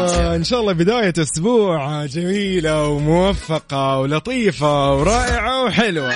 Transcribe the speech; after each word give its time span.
عليكم 0.00 0.16
إن 0.16 0.44
شاء 0.44 0.60
الله 0.60 0.72
بداية 0.72 1.12
أسبوع 1.18 2.06
جميلة 2.06 2.88
وموفقة 2.88 3.98
ولطيفة 3.98 4.94
ورائعة 4.96 5.64
وحلوة. 5.64 6.12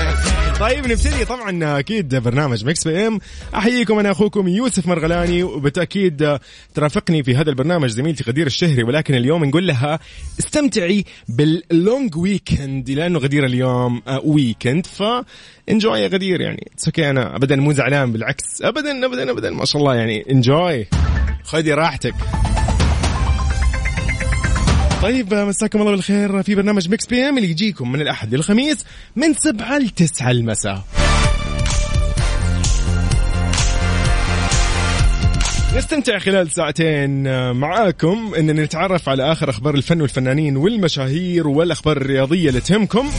طيب 0.60 0.86
نبتدي 0.86 1.24
طبعا 1.24 1.78
أكيد 1.78 2.14
برنامج 2.14 2.64
Mix 2.64 2.88
PM. 2.88 3.18
أحييكم 3.54 3.98
أنا 3.98 4.10
أخوكم 4.10 4.48
يوسف 4.48 4.86
مرغلاني 4.86 5.42
وبالتأكيد 5.42 6.38
ترافقني 6.74 7.22
في 7.22 7.36
هذا 7.36 7.50
البرنامج 7.50 7.88
زميلتي 7.88 8.24
غدير 8.24 8.46
الشهري 8.46 8.82
ولكن 8.82 9.14
اليوم 9.14 9.44
نقول 9.44 9.66
لها 9.66 9.98
استمتعي 10.38 11.04
بال 11.28 11.57
long 11.57 12.16
weekend 12.16 12.90
لأنه 12.90 13.18
غدير 13.18 13.46
اليوم 13.46 14.02
weekend 14.24 14.86
ف 14.86 15.02
enjoy 15.70 16.00
يا 16.00 16.08
غدير 16.08 16.40
يعني 16.40 16.70
أوكي 16.86 17.10
أنا 17.10 17.36
ابدا 17.36 17.56
مو 17.56 17.72
زعلان 17.72 18.12
بالعكس 18.12 18.62
ابدا 18.62 19.06
ابدا 19.06 19.30
ابدا 19.30 19.50
ما 19.50 19.64
شاء 19.64 19.82
الله 19.82 19.94
يعني 19.94 20.30
enjoy 20.30 20.86
خذي 21.44 21.72
راحتك. 21.72 22.14
طيب 25.04 25.34
مساكم 25.34 25.80
الله 25.80 25.90
بالخير 25.90 26.42
في 26.42 26.54
برنامج 26.54 26.88
Mix 26.88 27.06
PM 27.06 27.38
اللي 27.38 27.50
يجيكم 27.50 27.92
من 27.92 28.00
الأحد 28.00 28.34
للخميس 28.34 28.84
من 29.16 29.34
7 29.34 29.78
ل 29.78 29.88
9 29.88 30.30
المساء. 30.30 30.84
نستمتع 35.76 36.18
خلال 36.18 36.50
ساعتين 36.50 37.22
معاكم 37.52 38.34
ان 38.38 38.46
نتعرف 38.46 39.08
على 39.08 39.32
آخر 39.32 39.50
أخبار 39.50 39.74
الفن 39.74 40.00
والفنانين 40.00 40.56
والمشاهير 40.56 41.48
والأخبار 41.48 41.96
الرياضية 41.96 42.48
اللي 42.48 42.60
تهمكم 42.60 43.10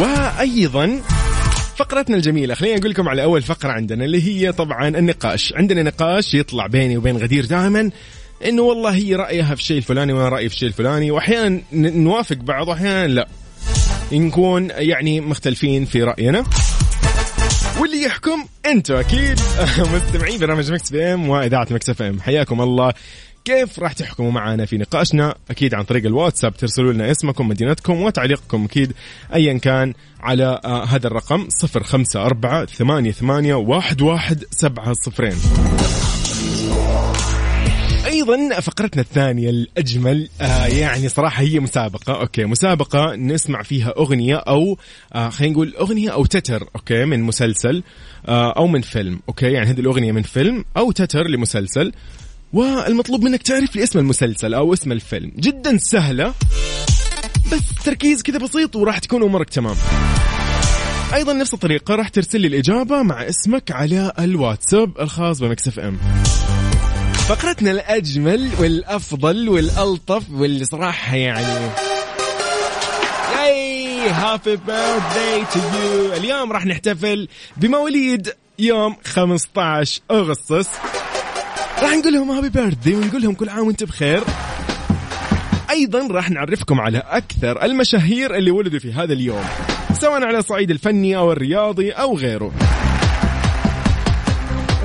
وأيضا 0.00 1.00
فقرتنا 1.76 2.16
الجميلة 2.16 2.54
خلينا 2.54 2.78
نقول 2.78 2.90
لكم 2.90 3.08
على 3.08 3.22
أول 3.22 3.42
فقرة 3.42 3.72
عندنا 3.72 4.04
اللي 4.04 4.22
هي 4.22 4.52
طبعا 4.52 4.88
النقاش. 4.88 5.52
عندنا 5.56 5.82
نقاش 5.82 6.34
يطلع 6.34 6.66
بيني 6.66 6.96
وبين 6.96 7.16
غدير 7.16 7.44
دائما 7.44 7.90
إنه 8.44 8.62
والله 8.62 8.94
هي 8.94 9.14
رأيها 9.14 9.54
في 9.54 9.60
الشيء 9.60 9.76
الفلاني 9.76 10.12
وأنا 10.12 10.28
رأيي 10.28 10.48
في 10.48 10.54
الشيء 10.54 10.68
الفلاني. 10.68 11.10
وأحيانا 11.10 11.60
نوافق 11.72 12.36
بعض 12.36 12.68
وأحيانا 12.68 13.06
لا. 13.06 13.28
نكون 14.12 14.70
يعني 14.70 15.20
مختلفين 15.20 15.84
في 15.84 16.02
رأينا. 16.02 16.44
واللي 17.80 18.02
يحكم 18.02 18.44
أنتوا 18.66 19.00
أكيد. 19.00 19.40
مستمعين 19.94 20.38
برنامج 20.38 20.72
Mix 20.72 20.90
PM 20.90 21.28
وإذاعة 21.28 21.66
Mix 21.70 21.90
FM. 21.90 22.20
حياكم 22.20 22.60
الله. 22.60 22.92
كيف 23.44 23.78
راح 23.78 23.92
تحكموا 23.92 24.30
معنا 24.30 24.66
في 24.66 24.78
نقاشنا؟ 24.78 25.34
أكيد 25.50 25.74
عن 25.74 25.82
طريق 25.82 26.06
الواتساب. 26.06 26.56
ترسلوا 26.56 26.92
لنا 26.92 27.10
اسمكم 27.10 27.48
مدينتكم 27.48 28.02
وتعليقكم 28.02 28.64
أكيد 28.64 28.92
ايا 29.34 29.58
كان 29.58 29.94
على 30.20 30.60
آه 30.64 30.84
هذا 30.84 31.06
الرقم 31.06 31.48
054 31.76 32.66
88 32.66 33.52
11700 33.52 35.32
أيضا 38.10 38.60
فقرتنا 38.60 39.02
الثانية 39.02 39.50
الأجمل 39.50 40.28
آه 40.40 40.66
يعني 40.66 41.08
صراحة 41.08 41.42
هي 41.42 41.60
مسابقة 41.60 42.20
okay 42.20 42.44
مسابقة 42.44 43.14
نسمع 43.16 43.62
فيها 43.62 43.94
أغنية 43.98 44.36
أو 44.36 44.78
آه 45.12 45.28
خلينا 45.28 45.52
نقول 45.54 45.74
أغنية 45.80 46.10
أو 46.10 46.24
تتر 46.24 46.68
okay 46.76 47.04
من 47.04 47.22
مسلسل 47.22 47.82
آه 48.28 48.52
أو 48.52 48.66
من 48.66 48.80
فيلم 48.80 49.20
okay 49.28 49.46
يعني 49.52 49.70
هذه 49.70 49.80
الأغنية 49.80 50.12
من 50.12 50.22
فيلم 50.22 50.64
أو 50.76 50.92
تتر 50.92 51.28
لمسلسل 51.28 51.92
والمطلوب 52.52 53.22
منك 53.22 53.42
تعرف 53.42 53.76
لي 53.76 53.82
اسم 53.82 53.98
المسلسل 53.98 54.54
أو 54.54 54.72
اسم 54.72 54.92
الفيلم. 54.92 55.32
جدا 55.36 55.76
سهلة 55.76 56.34
بس 57.52 57.84
تركيز 57.84 58.22
كذا 58.22 58.38
بسيط 58.38 58.76
وراح 58.76 58.98
تكون 58.98 59.22
أمورك 59.22 59.50
تمام. 59.50 59.76
أيضا 61.14 61.32
نفس 61.32 61.54
الطريقة 61.54 61.94
راح 61.94 62.08
ترسل 62.08 62.40
لي 62.40 62.46
الإجابة 62.46 63.02
مع 63.02 63.28
اسمك 63.28 63.72
على 63.72 64.12
الواتساب 64.18 65.00
الخاص 65.00 65.40
ب 65.40 65.68
Mix 65.68 65.78
FM. 65.80 65.98
فقرتنا 67.30 67.70
الأجمل 67.70 68.50
والأفضل 68.60 69.48
والألطف 69.48 70.30
واللي 70.30 70.64
صراحة 70.64 71.16
يعني 71.16 71.70
happy 74.10 74.56
birthday 74.56 75.44
to 75.52 75.60
you 75.60 76.12
اليوم 76.12 76.52
راح 76.52 76.66
نحتفل 76.66 77.28
بمواليد 77.56 78.32
يوم 78.58 78.96
15 79.04 80.00
أغسطس. 80.10 80.68
راح 81.82 81.92
نقول 81.92 82.12
لهم 82.12 82.30
happy 82.30 82.48
birthday 82.48 82.94
ونقول 82.94 83.22
لهم 83.22 83.34
كل 83.34 83.48
عام 83.48 83.66
وأنتم 83.66 83.86
بخير. 83.86 84.22
أيضا 85.70 86.08
راح 86.10 86.30
نعرفكم 86.30 86.80
على 86.80 86.98
أكثر 86.98 87.64
المشاهير 87.64 88.34
اللي 88.34 88.50
ولدوا 88.50 88.78
في 88.78 88.92
هذا 88.92 89.12
اليوم 89.12 89.44
سواء 90.00 90.24
على 90.24 90.38
الصعيد 90.38 90.70
الفني 90.70 91.16
أو 91.16 91.32
الرياضي 91.32 91.90
أو 91.90 92.16
غيره. 92.16 92.52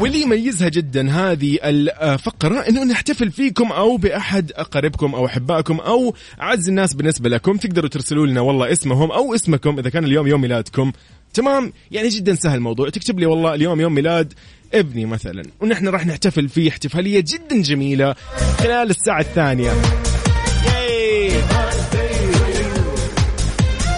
واللي 0.02 0.22
يميزها 0.22 0.70
جدا 0.70 1.12
هذه 1.12 1.58
الفقرة 1.64 2.60
إنه 2.60 2.84
نحتفل 2.84 3.32
فيكم 3.32 3.72
أو 3.72 3.98
بأحد 3.98 4.52
أقاربكم 4.56 5.16
أو 5.16 5.26
أحبائكم 5.26 5.80
أو 5.80 6.16
أعز 6.42 6.70
الناس 6.70 6.94
بالنسبة 6.94 7.30
لكم. 7.30 7.58
تقدروا 7.58 7.90
ترسلوا 7.90 8.28
لنا 8.28 8.42
والله 8.42 8.72
اسمهم 8.72 9.12
أو 9.12 9.36
اسمكم 9.36 9.80
إذا 9.80 9.90
كان 9.90 10.04
اليوم 10.04 10.28
يوم 10.28 10.42
ميلادكم. 10.42 10.92
تمام؟ 11.34 11.74
يعني 11.92 12.10
جدا 12.10 12.36
سهل 12.36 12.56
الموضوع. 12.56 12.90
تكتب 12.90 13.20
لي 13.20 13.26
والله 13.26 13.54
اليوم 13.54 13.82
يوم 13.82 13.94
ميلاد 13.94 14.34
ابني 14.74 15.06
مثلا. 15.06 15.44
ونحن 15.62 15.88
راح 15.88 16.06
نحتفل 16.06 16.50
فيه 16.50 16.70
احتفالية 16.70 17.20
جدا 17.20 17.62
جميلة 17.62 18.16
خلال 18.60 18.90
الساعة 18.90 19.22
الثانية. 19.22 19.72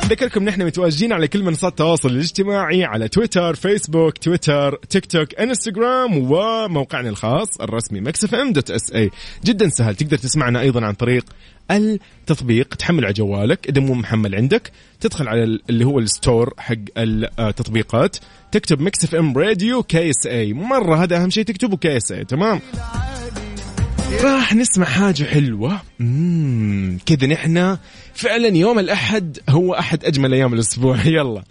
ذكركم 0.07 0.43
نحن 0.43 0.65
متواجدين 0.65 1.13
على 1.13 1.27
كل 1.27 1.43
منصات 1.43 1.71
التواصل 1.71 2.09
الاجتماعي 2.09 2.83
على 2.83 3.07
تويتر 3.07 3.55
فيسبوك 3.55 4.17
تويتر 4.17 4.75
تيك 4.89 5.05
توك 5.05 5.35
انستغرام 5.35 6.17
وموقعنا 6.31 7.09
الخاص 7.09 7.61
الرسمي 7.61 8.01
mixfm 8.01 8.53
dot 8.53 8.71
SA. 8.71 9.09
جدا 9.45 9.69
سهل. 9.69 9.95
تقدر 9.95 10.17
تسمعنا 10.17 10.61
أيضا 10.61 10.85
عن 10.85 10.93
طريق 10.93 11.25
التطبيق. 11.71 12.75
تحمل 12.75 13.05
على 13.05 13.13
جوالك. 13.13 13.67
إذا 13.69 13.81
مو 13.81 13.93
محمل 13.93 14.35
عندك 14.35 14.71
تدخل 14.99 15.27
على 15.27 15.59
اللي 15.69 15.85
هو 15.85 15.99
ال 15.99 16.08
store 16.08 16.53
حق 16.57 16.75
التطبيقات 16.97 18.17
تكتب 18.51 18.81
Mix 18.81 19.03
FM 19.03 19.37
Radio 19.37 19.83
KSA. 19.83 20.53
مرة 20.53 21.03
هذا 21.03 21.23
أهم 21.23 21.29
شيء 21.29 21.43
تكتبه 21.43 21.77
KSA. 21.77 22.25
تمام؟ 22.25 22.61
راح 24.23 24.53
نسمع 24.53 24.85
حاجة 24.85 25.23
حلوة. 25.23 25.81
كذا 27.05 27.27
نحن 27.27 27.77
فعلا 28.13 28.47
يوم 28.47 28.79
الأحد 28.79 29.39
هو 29.49 29.73
أحد 29.73 30.05
أجمل 30.05 30.33
أيام 30.33 30.53
الأسبوع. 30.53 30.97
يلا. 31.05 31.43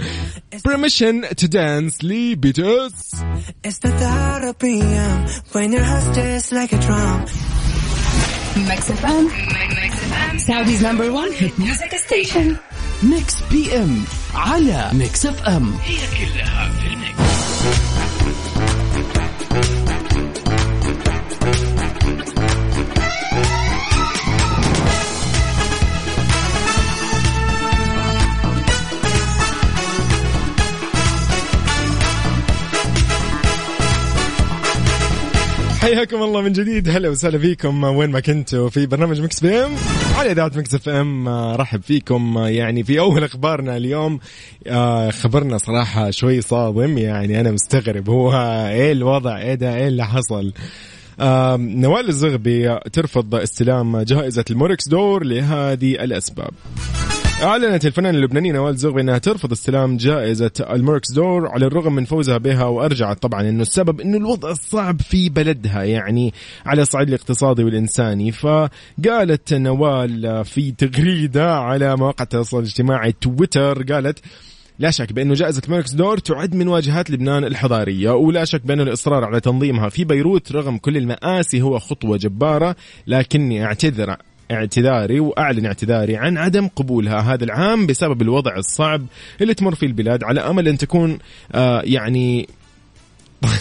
Permission 0.68 1.24
to 1.40 1.48
dance 1.48 2.04
لي 2.04 2.34
BTS 2.34 2.92
Mix 8.56 8.90
FM, 8.90 9.24
Saudi's 10.38 10.80
number 10.80 11.12
one 11.12 11.30
hit 11.32 11.58
music 11.58 11.92
station. 11.98 12.56
Mix 13.02 13.34
PM 13.50 14.04
على 14.34 14.90
Mix 14.92 15.26
FM 15.26 15.74
هي 15.84 15.96
كلها 15.96 16.70
في 16.70 16.86
ال 16.86 17.24
mix. 17.24 18.75
حياكم 35.86 36.22
الله 36.22 36.40
من 36.40 36.52
جديد. 36.52 36.88
هلا 36.88 37.08
وسهلا 37.08 37.38
فيكم. 37.38 37.84
وين 37.84 38.10
ما 38.10 38.20
كنتوا؟ 38.20 38.68
في 38.68 38.86
برنامج 38.86 39.20
Mix 39.20 39.40
PM. 39.40 39.72
على 40.16 40.32
إذاعة 40.32 40.52
Mix 40.56 40.74
FM. 40.74 41.28
رحب 41.28 41.82
فيكم. 41.82 42.38
يعني 42.38 42.84
في 42.84 42.98
أول 42.98 43.24
أخبارنا 43.24 43.76
اليوم 43.76 44.20
خبرنا 45.10 45.58
صراحة 45.58 46.10
شوي 46.10 46.40
صادم. 46.40 46.98
يعني 46.98 47.40
أنا 47.40 47.50
مستغرب. 47.50 48.10
هو 48.10 48.32
إيه 48.70 48.92
الوضع؟ 48.92 49.38
إيه 49.38 49.54
ده؟ 49.54 49.76
إيه 49.76 49.88
اللي 49.88 50.06
حصل؟ 50.06 50.52
آه 51.20 51.56
نوال 51.56 52.08
الزغبي 52.08 52.78
ترفض 52.92 53.34
استلام 53.34 54.00
جائزة 54.00 54.44
الموركس 54.50 54.88
دور 54.88 55.24
لهذه 55.24 55.92
الأسباب. 55.92 56.50
أعلنت 57.42 57.86
الفنانة 57.86 58.18
اللبنانية 58.18 58.52
نوال 58.52 58.76
زغبي 58.76 59.00
أنها 59.00 59.18
ترفض 59.18 59.52
استلام 59.52 59.96
جائزة 59.96 60.50
الموركس 60.60 61.12
دور 61.12 61.48
على 61.48 61.66
الرغم 61.66 61.94
من 61.94 62.04
فوزها 62.04 62.38
بها 62.38 62.64
وأرجعت 62.64 63.22
طبعا 63.22 63.48
أنه 63.48 63.62
السبب 63.62 64.00
أنه 64.00 64.16
الوضع 64.16 64.52
صعب 64.52 65.00
في 65.00 65.28
بلدها 65.28 65.82
يعني 65.82 66.34
على 66.66 66.82
الصعيد 66.82 67.08
الاقتصادي 67.08 67.64
والإنساني. 67.64 68.32
فقالت 68.32 69.54
نوال 69.54 70.44
في 70.44 70.72
تغريدة 70.72 71.56
على 71.56 71.96
مواقع 71.96 72.22
التواصل 72.22 72.58
الاجتماعي 72.58 73.12
تويتر 73.12 73.82
قالت 73.82 74.18
لا 74.78 74.90
شك 74.90 75.12
بأنه 75.12 75.34
جائزة 75.34 75.62
ماركس 75.68 75.92
دور 75.92 76.18
تعد 76.18 76.54
من 76.54 76.68
واجهات 76.68 77.10
لبنان 77.10 77.44
الحضارية 77.44 78.10
ولا 78.10 78.44
شك 78.44 78.66
بأن 78.66 78.80
الإصرار 78.80 79.24
على 79.24 79.40
تنظيمها 79.40 79.88
في 79.88 80.04
بيروت 80.04 80.52
رغم 80.52 80.78
كل 80.78 80.96
المآسي 80.96 81.62
هو 81.62 81.78
خطوة 81.78 82.16
جبارة 82.16 82.76
لكني 83.06 83.64
أعتذر 83.64 84.16
اعتذاري 84.50 85.20
وأعلن 85.20 85.66
اعتذاري 85.66 86.16
عن 86.16 86.38
عدم 86.38 86.68
قبولها 86.68 87.20
هذا 87.20 87.44
العام 87.44 87.86
بسبب 87.86 88.22
الوضع 88.22 88.56
الصعب 88.56 89.06
اللي 89.40 89.54
تمر 89.54 89.74
فيه 89.74 89.86
البلاد 89.86 90.24
على 90.24 90.40
أمل 90.40 90.68
أن 90.68 90.78
تكون 90.78 91.18
آه 91.52 91.82
يعني 91.84 92.48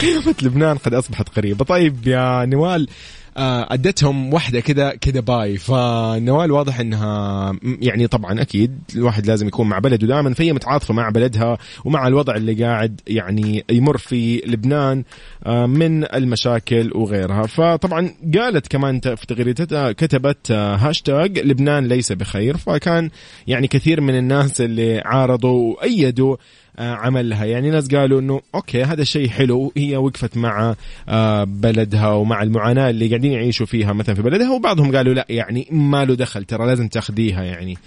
قيامة 0.00 0.34
لبنان 0.42 0.76
قد 0.76 0.94
أصبحت 0.94 1.28
قريبة. 1.28 1.64
طيب 1.64 2.06
يا 2.06 2.44
نوال 2.44 2.88
أدتهم 3.36 4.34
واحدة 4.34 4.60
كذا 4.60 4.90
كذا 4.90 5.20
bye. 5.20 5.56
فنوال 5.56 6.52
واضح 6.52 6.80
إنها 6.80 7.52
يعني 7.62 8.06
طبعا 8.06 8.42
أكيد 8.42 8.78
الواحد 8.96 9.26
لازم 9.26 9.48
يكون 9.48 9.68
مع 9.68 9.78
بلده 9.78 10.06
دائما 10.06 10.34
فهي 10.34 10.52
متعاطفة 10.52 10.94
مع 10.94 11.08
بلدها 11.08 11.58
ومع 11.84 12.06
الوضع 12.06 12.36
اللي 12.36 12.64
قاعد 12.64 13.00
يعني 13.06 13.64
يمر 13.70 13.96
في 13.96 14.42
لبنان 14.46 15.04
آه، 15.46 15.66
من 15.66 16.04
المشاكل 16.14 16.90
وغيرها. 16.94 17.46
فطبعا 17.46 18.10
قالت 18.34 18.68
كمان 18.68 19.00
في 19.00 19.26
تغريدتها 19.26 19.92
كتبت 19.92 20.50
آه، 20.50 20.76
هاشتاج 20.76 21.38
لبنان 21.38 21.88
ليس 21.88 22.12
بخير. 22.12 22.56
فكان 22.56 23.10
يعني 23.46 23.66
كثير 23.66 24.00
من 24.00 24.18
الناس 24.18 24.60
اللي 24.60 25.02
عارضوا 25.04 25.74
وأيدوا 25.74 26.36
آه، 26.36 26.38
عملها. 26.78 27.44
يعني 27.44 27.70
ناس 27.70 27.88
قالوا 27.94 28.20
إنه 28.20 28.40
okay 28.54 28.84
هذا 28.84 29.04
شيء 29.04 29.28
حلو 29.28 29.72
هي 29.76 29.96
وقفت 29.96 30.36
مع 30.36 30.74
آه، 31.08 31.44
بلدها 31.44 32.08
ومع 32.08 32.42
المعاناة 32.42 32.90
اللي 32.90 33.08
قاعدين 33.08 33.32
يعيشوا 33.32 33.66
فيها 33.66 33.92
مثلا 33.92 34.14
في 34.14 34.22
بلدها 34.22 34.50
وبعضهم 34.50 34.96
قالوا 34.96 35.14
لا 35.14 35.26
يعني 35.28 35.68
ما 35.70 36.04
له 36.04 36.14
دخل 36.14 36.44
ترى 36.44 36.66
لازم 36.66 36.88
تاخذيها 36.88 37.42
يعني. 37.42 37.78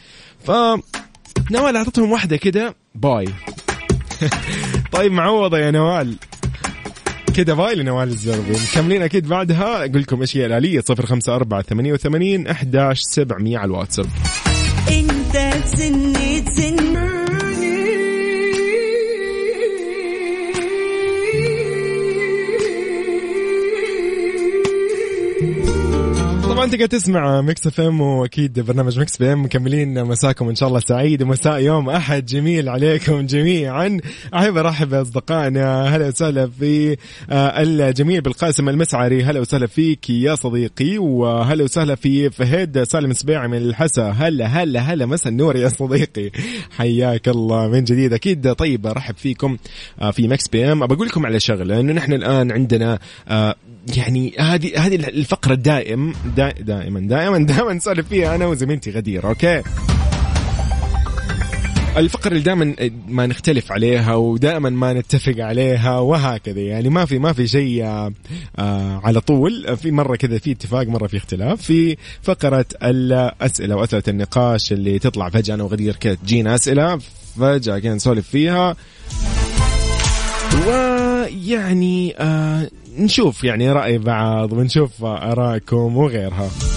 ف 0.44 0.52
نوال 1.52 1.76
أعطتهم 1.76 2.12
واحدة 2.12 2.38
كده 2.38 2.76
bye. 2.96 3.26
طيب 4.94 5.12
معوضه 5.12 5.58
يا 5.58 5.72
نوال. 5.72 6.16
كده 7.36 7.54
bye 7.54 7.76
لنوال 7.76 8.08
الزغبي. 8.08 8.52
مكملين 8.72 9.02
أكيد 9.02 9.28
بعدها. 9.28 9.86
أقول 9.86 10.02
لكم 10.02 10.22
إيش 10.22 10.38
هي 10.38 10.46
الآلية 10.46 10.84
054 10.90 11.62
88 11.62 12.48
11700 12.48 13.58
على 13.58 13.66
الواتساب. 13.66 14.06
انت 14.92 15.64
تسني 15.64 16.27
أنت 26.68 26.76
قاعد 26.76 26.90
تسمع 26.90 27.42
Mix 27.42 27.68
FM 27.68 28.02
وأكيد 28.02 28.60
برنامج 28.60 29.00
Mix 29.00 29.18
PM. 29.18 29.44
مكملين 29.44 30.04
مساكم 30.04 30.50
إن 30.50 30.56
شاء 30.56 30.70
الله 30.70 30.80
سعيد. 30.80 31.24
ومساء 31.24 31.60
يوم 31.60 31.90
أحد. 31.90 32.26
جميل 32.26 32.70
عليكم 32.70 33.26
جميعا. 33.26 33.98
أحب 34.34 34.58
أرحب 34.58 34.90
بأصدقائنا. 34.90 35.96
هلا 35.96 36.08
وسهلا 36.08 36.50
في 36.60 36.98
آه، 37.30 37.64
الجميل 37.64 38.22
بالقاسم 38.22 38.70
المسعري. 38.70 39.24
هلا 39.24 39.40
وسهلا 39.40 39.68
فيك 39.68 40.10
يا 40.10 40.36
صديقي. 40.36 40.98
وهلا 40.98 41.64
وسهلا 41.64 41.96
في 41.96 42.30
فهد 42.30 42.84
سالم 42.84 43.14
سبيعي 43.14 43.48
من 43.48 43.58
الحسا. 43.58 44.10
هلا 44.10 44.46
هلا 44.46 44.80
هلا. 44.80 45.06
مسا 45.06 45.30
النور 45.30 45.56
يا 45.56 45.70
صديقي. 45.70 46.32
حياك 46.78 47.28
الله 47.28 47.68
من 47.68 47.84
جديد. 47.84 48.14
أكيد 48.14 48.54
طيب 48.54 48.88
أرحب 48.88 49.16
فيكم 49.18 49.58
آه، 50.02 50.12
في 50.12 50.28
Mix 50.28 50.48
PM. 50.48 50.86
بقول 50.86 51.08
لكم 51.08 51.26
على 51.26 51.40
شغلة. 51.40 51.80
إنه 51.80 51.94
نحن 51.94 52.14
الآن 52.14 52.52
عندنا 52.52 53.00
آه، 53.28 53.56
يعني 53.96 54.34
هذه 54.40 54.86
هذه 54.86 54.96
الفقرة 54.96 55.54
الدائم 55.54 56.14
دائما 56.36 57.00
دائما 57.00 57.40
دائما 57.40 57.74
نسولف 57.74 58.08
فيها 58.08 58.36
أنا 58.36 58.46
وزميلتي 58.46 58.92
غدير 58.92 59.28
okay؟ 59.28 59.62
الفقرة 61.98 62.32
اللي 62.32 62.40
دائما 62.40 62.76
ما 63.08 63.26
نختلف 63.26 63.72
عليها 63.72 64.16
ودائما 64.16 64.70
ما 64.70 64.94
نتفق 64.94 65.36
عليها 65.40 66.00
وهكذا 66.00 66.60
يعني 66.60 66.90
ما 66.90 67.06
في 67.06 67.20
ما 67.20 67.34
في 67.34 67.48
شيء 67.48 67.86
آه 67.86 68.14
على 69.04 69.22
طول. 69.22 69.78
في 69.78 69.92
مرة 69.92 70.16
كذا 70.16 70.38
في 70.38 70.52
اتفاق 70.52 70.88
مرة 70.88 71.08
في 71.08 71.18
اختلاف. 71.18 71.62
في 71.62 71.98
فقرة 72.22 72.66
الأسئلة 72.84 73.76
وأسئلة 73.76 74.04
النقاش 74.08 74.72
اللي 74.72 75.00
تطلع 75.00 75.30
فجأة 75.30 75.54
أنا 75.56 75.64
وغدير 75.64 75.96
كذا 75.96 76.14
تجينا 76.14 76.56
أسئلة 76.56 77.00
فجأة 77.40 77.80
كذا 77.80 77.94
نسولف 77.94 78.30
فيها. 78.30 78.76
ويعني 80.68 82.16
آه 82.20 82.70
نشوف 82.98 83.44
يعني 83.44 83.72
رأي 83.72 83.98
بعض 83.98 84.54
ونشوف 84.54 85.04
آراءكم 85.04 85.98
وغيرها. 85.98 86.77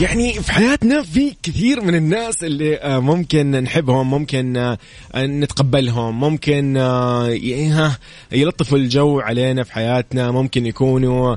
يعني 0.00 0.32
في 0.32 0.52
حياتنا 0.52 1.02
في 1.02 1.34
كثير 1.42 1.80
من 1.80 1.94
الناس 1.94 2.44
اللي 2.44 2.76
آه، 2.76 2.98
ممكن 2.98 3.50
نحبهم 3.50 4.10
ممكن 4.10 4.56
آه، 4.56 4.78
نتقبلهم 5.16 6.20
ممكن 6.20 6.76
آه، 6.76 7.28
يلطفوا 8.32 8.78
الجو 8.78 9.20
علينا 9.20 9.64
في 9.64 9.72
حياتنا 9.72 10.30
ممكن 10.30 10.66
يكونوا 10.66 11.36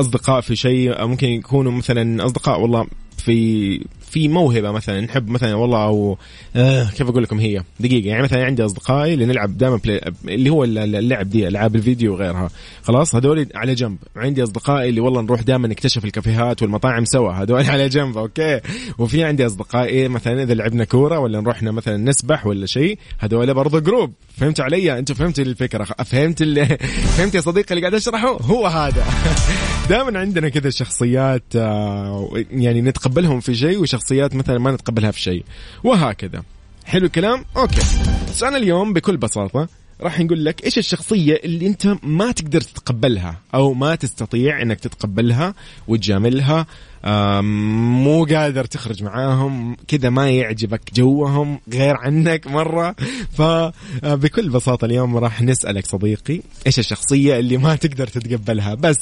أصدقاء 0.00 0.40
في 0.40 0.56
شيء 0.56 1.06
ممكن 1.06 1.26
يكونوا 1.26 1.72
مثلا 1.72 2.26
أصدقاء 2.26 2.60
والله 2.60 2.86
في 3.16 3.80
في 4.16 4.28
موهبة 4.28 4.70
مثلا 4.70 5.00
نحب 5.00 5.28
مثلا 5.28 5.54
والله 5.54 5.84
أو 5.84 6.18
آه 6.56 6.84
كيف 6.90 7.08
أقول 7.08 7.22
لكم 7.22 7.38
هي؟ 7.38 7.62
دقيقة 7.80 8.08
يعني 8.08 8.22
مثلا 8.22 8.44
عندي 8.44 8.64
أصدقائي 8.64 9.14
اللي 9.14 9.26
نلعب 9.26 9.58
دائما 9.58 9.80
اللي 10.28 10.50
هو 10.50 10.64
اللعب 10.64 11.30
دي 11.30 11.48
ألعاب 11.48 11.76
الفيديو 11.76 12.12
وغيرها. 12.12 12.50
خلاص؟ 12.82 13.14
هذول 13.14 13.46
على 13.54 13.74
جنب. 13.74 13.96
عندي 14.16 14.42
أصدقائي 14.42 14.88
اللي 14.88 15.00
والله 15.00 15.22
نروح 15.22 15.42
دائما 15.42 15.68
نكتشف 15.68 16.04
الكافيهات 16.04 16.62
والمطاعم 16.62 17.04
سوا. 17.04 17.32
هذول 17.32 17.64
على 17.70 17.88
جنب 17.88 18.18
أوكي. 18.18 18.60
وفي 18.98 19.24
عندي 19.24 19.46
أصدقائي 19.46 20.08
مثلا 20.08 20.42
إذا 20.42 20.54
لعبنا 20.54 20.84
كورة 20.84 21.18
ولا 21.18 21.40
نروحنا 21.40 21.70
مثلا 21.70 21.96
نسبح 21.96 22.46
ولا 22.46 22.66
شيء 22.66 22.98
هذول 23.18 23.54
برضه 23.54 23.78
group 23.80 24.12
فهمت 24.36 24.60
علي؟ 24.60 24.98
انت 24.98 25.12
فهمت 25.12 25.38
الفكرة. 25.38 25.84
فهمت 25.84 26.42
اللي 26.42 26.66
فهمت 27.16 27.34
يا 27.34 27.40
صديقي 27.40 27.70
اللي 27.70 27.80
قاعد 27.80 27.94
اشرحه؟ 27.94 28.38
هو 28.42 28.66
هذا. 28.66 29.06
دائما 29.90 30.18
عندنا 30.18 30.48
كذا 30.48 30.70
شخصيات 30.70 31.44
آه، 31.56 32.30
يعني 32.50 32.82
نتقبلهم 32.82 33.40
في 33.40 33.54
شيء 33.54 33.78
وشخصيات 33.78 34.34
مثلا 34.34 34.58
ما 34.58 34.70
نتقبلها 34.70 35.10
في 35.10 35.20
شيء. 35.20 35.44
وهكذا. 35.84 36.42
حلو 36.84 37.06
الكلام؟ 37.06 37.44
okay. 37.56 37.80
بس 38.28 38.42
أنا 38.42 38.56
اليوم 38.56 38.92
بكل 38.92 39.16
بساطة 39.16 39.68
راح 40.00 40.20
نقول 40.20 40.44
لك 40.44 40.64
إيش 40.64 40.78
الشخصية 40.78 41.40
اللي 41.44 41.66
أنت 41.66 41.96
ما 42.02 42.32
تقدر 42.32 42.60
تتقبلها 42.60 43.36
أو 43.54 43.74
ما 43.74 43.94
تستطيع 43.94 44.62
إنك 44.62 44.80
تتقبلها 44.80 45.54
وتجاملها 45.88 46.66
مو 47.06 48.24
قادر 48.24 48.64
تخرج 48.64 49.02
معاهم 49.02 49.76
كذا 49.88 50.10
ما 50.10 50.30
يعجبك 50.30 50.80
جوهم 50.94 51.60
غير 51.72 51.96
عنك 51.96 52.46
مرة. 52.46 52.94
فبكل 53.38 54.48
بساطة 54.48 54.84
اليوم 54.84 55.16
راح 55.16 55.42
نسألك 55.42 55.86
صديقي 55.86 56.40
إيش 56.66 56.78
الشخصية 56.78 57.38
اللي 57.38 57.56
ما 57.56 57.76
تقدر 57.76 58.06
تتقبلها؟ 58.06 58.74
بس 58.74 58.98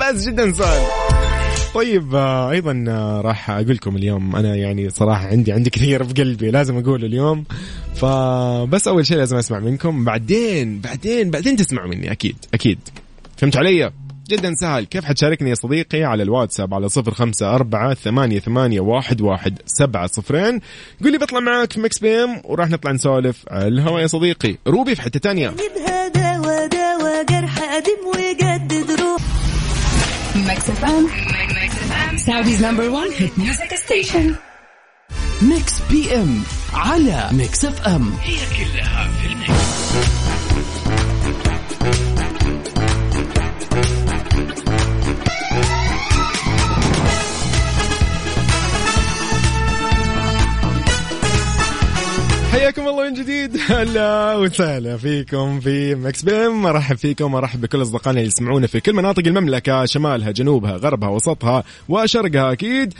بس 0.00 0.28
جدا 0.28 0.52
سهل 0.52 0.82
طيب 1.74 2.14
آه، 2.14 2.50
أيضا 2.50 2.84
آه، 2.88 3.20
راح 3.20 3.50
أقول 3.50 3.74
لكم 3.74 3.96
اليوم 3.96 4.36
أنا 4.36 4.54
يعني 4.54 4.90
صراحة 4.90 5.26
عندي 5.26 5.52
عندي 5.52 5.70
كثير 5.70 6.04
في 6.04 6.12
قلبي 6.12 6.50
لازم 6.50 6.78
أقوله 6.78 7.06
اليوم. 7.06 7.44
فبس 7.94 8.88
أول 8.88 9.06
شيء 9.06 9.16
لازم 9.16 9.36
أسمع 9.36 9.58
منكم 9.58 10.04
بعدين 10.04 10.80
بعدين 10.80 11.30
بعدين 11.30 11.56
تسمعوا 11.56 11.88
مني 11.88 12.12
أكيد 12.12 12.36
أكيد. 12.54 12.78
فهمت 13.36 13.56
علي؟ 13.56 13.90
جدا 14.28 14.54
سهل. 14.54 14.84
كيف 14.84 15.04
حتشاركني 15.04 15.50
يا 15.50 15.54
صديقي 15.54 16.04
على 16.04 16.22
الواتساب 16.22 16.74
على 16.74 16.88
صفر 16.88 17.14
خمسة 17.14 17.54
أربعة 17.54 17.94
ثمانية, 17.94 18.38
ثمانية 18.38 18.80
واحد, 18.80 19.20
واحد 19.20 19.58
سبعة 19.66 20.06
صفرين؟ 20.06 20.60
قول 21.02 21.12
لي 21.12 21.18
بطلع 21.18 21.40
معك 21.40 21.72
في 21.72 21.80
Mix 21.80 21.98
PM 21.98 22.40
وراح 22.44 22.68
نطلع 22.68 22.92
نسولف 22.92 23.44
على 23.50 23.68
الهواء 23.68 24.02
يا 24.02 24.06
صديقي. 24.06 24.56
روبي 24.66 24.94
في 24.94 25.02
حتة 25.02 25.20
تانية. 25.20 25.48
دوا 26.14 26.66
دوا 26.66 27.22
جرح 27.22 27.58
قديم 27.58 28.06
ويجدد 28.14 29.00
روح. 29.00 29.22
Mix 30.36 30.70
FM. 30.70 31.06
Saudi's 32.16 32.64
number 32.64 32.88
1 32.88 33.10
hit 33.18 33.38
music 33.38 33.74
station. 33.74 34.34
Mix 35.42 35.72
PM 35.90 36.42
على 36.74 37.28
Mix 37.32 37.64
FM. 37.64 38.10
هي 38.22 38.36
كلها 38.36 39.08
في 39.08 39.26
ال 39.26 39.52
mix. 39.52 40.57
حياكم 52.52 52.88
الله 52.88 53.04
من 53.04 53.14
جديد. 53.14 53.56
هلا 53.70 54.34
وسهلا 54.34 54.96
فيكم 54.96 55.60
في 55.60 55.94
Mix 55.94 56.22
PM. 56.22 56.66
أرحب 56.66 56.96
فيكم 56.96 57.34
أرحب 57.34 57.60
بكل 57.60 57.82
أصدقائنا 57.82 58.20
اللي 58.20 58.28
يسمعونا 58.28 58.66
في 58.66 58.80
كل 58.80 58.92
مناطق 58.92 59.22
المملكة 59.26 59.84
شمالها 59.84 60.30
جنوبها 60.30 60.76
غربها 60.76 61.08
وسطها 61.08 61.64
وشرقها 61.88 62.52
أكيد. 62.52 62.94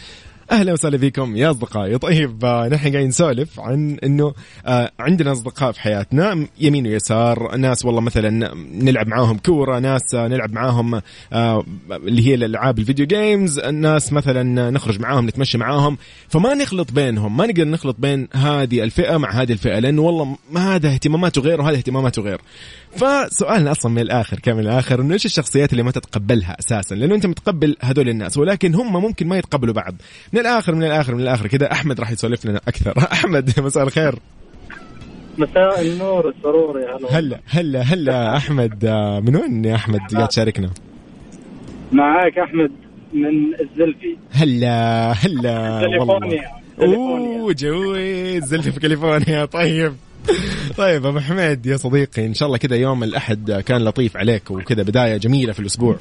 أهلا 0.50 0.72
وسهلا 0.72 0.98
فيكم 0.98 1.36
يا 1.36 1.50
أصدقائي. 1.50 1.98
طيب 1.98 2.44
آه، 2.44 2.68
نحن 2.68 2.90
قاعدين 2.92 3.08
نسولف 3.08 3.60
عن 3.60 3.98
إنه 4.04 4.34
آه، 4.66 4.90
عندنا 5.00 5.32
أصدقاء 5.32 5.72
في 5.72 5.80
حياتنا 5.80 6.46
يمين 6.60 6.86
ويسار 6.86 7.56
ناس 7.56 7.84
والله 7.84 8.00
مثلا 8.00 8.54
نلعب 8.54 9.08
معاهم 9.08 9.38
كورة 9.38 9.78
ناس 9.78 10.14
آه، 10.14 10.28
نلعب 10.28 10.52
معاهم 10.52 11.00
اللي 11.90 12.26
هي 12.26 12.34
الألعاب 12.34 12.78
ال 12.78 12.83
video 12.83 13.06
games 13.06 13.58
الناس 13.58 14.12
مثلا 14.12 14.70
نخرج 14.70 15.00
معاهم 15.00 15.26
نتمشى 15.26 15.58
معاهم. 15.58 15.98
فما 16.28 16.54
نخلط 16.54 16.92
بينهم 16.92 17.36
ما 17.36 17.46
نقدر 17.46 17.64
نخلط 17.64 17.96
بين 17.98 18.28
هذه 18.34 18.82
الفئة 18.82 19.16
مع 19.16 19.30
هذه 19.30 19.52
الفئة 19.52 19.78
لأنه 19.78 20.02
والله 20.02 20.36
ما 20.50 20.74
هذا 20.74 20.88
اهتماماته 20.88 21.40
غير 21.40 21.60
وهذا 21.60 21.76
اهتماماته 21.76 22.22
غير. 22.22 22.40
فسؤالنا 22.98 23.70
أصلا 23.70 23.92
من 23.92 23.98
الآخر 23.98 24.38
كان 24.38 24.56
من 24.56 24.62
الآخر 24.62 25.00
إنه 25.00 25.14
إيش 25.14 25.26
الشخصيات 25.26 25.72
اللي 25.72 25.82
ما 25.82 25.90
تتقبلها 25.90 26.56
أساسا؟ 26.60 26.94
لأنه 26.94 27.14
أنت 27.14 27.26
متقبل 27.26 27.76
هذول 27.80 28.08
الناس 28.08 28.38
ولكن 28.38 28.74
هم 28.74 28.92
ممكن 28.92 29.26
ما 29.26 29.38
يتقبلوا 29.38 29.74
بعض. 29.74 29.94
من 30.32 30.40
الآخر 30.40 30.74
من 30.74 30.84
الآخر 30.84 31.14
من 31.14 31.20
الآخر. 31.20 31.46
كذا 31.46 31.72
أحمد 31.72 32.00
راح 32.00 32.10
يسولف 32.10 32.46
لنا 32.46 32.60
أكثر. 32.68 32.94
أحمد 33.12 33.60
مساء 33.60 33.84
الخير. 33.84 34.14
مساء 35.38 35.80
النور 35.80 36.26
والسرور 36.26 36.80
يا 36.80 36.96
هلا. 36.96 37.08
هلا 37.08 37.40
هلا 37.48 37.80
هلا. 37.80 38.36
أحمد 38.36 38.84
من 39.26 39.36
وين 39.36 39.64
يا 39.64 39.74
أحمد؟ 39.74 40.00
قاعد 40.14 40.28
تشاركنا. 40.28 40.70
معاك 41.92 42.38
أحمد 42.38 42.70
من 43.12 43.54
الزلفي. 43.60 44.16
هلا 44.32 45.12
هلا. 45.12 45.72
والله. 45.72 45.80
كاليفورنيا. 45.80 46.48
أوه 46.82 47.52
جوي 47.52 48.40
زلفي 48.40 48.72
في 48.72 48.80
كاليفورنيا. 48.80 49.44
طيب. 49.44 49.94
طيب 50.78 51.06
أبو 51.06 51.18
حميد 51.18 51.66
يا 51.66 51.76
صديقي 51.76 52.26
إن 52.26 52.34
شاء 52.34 52.46
الله 52.46 52.58
كذا 52.58 52.76
يوم 52.76 53.04
الأحد 53.04 53.62
كان 53.66 53.84
لطيف 53.84 54.16
عليك 54.16 54.50
وكذا 54.50 54.82
بداية 54.82 55.16
جميلة 55.16 55.52
في 55.52 55.60
الأسبوع. 55.60 55.96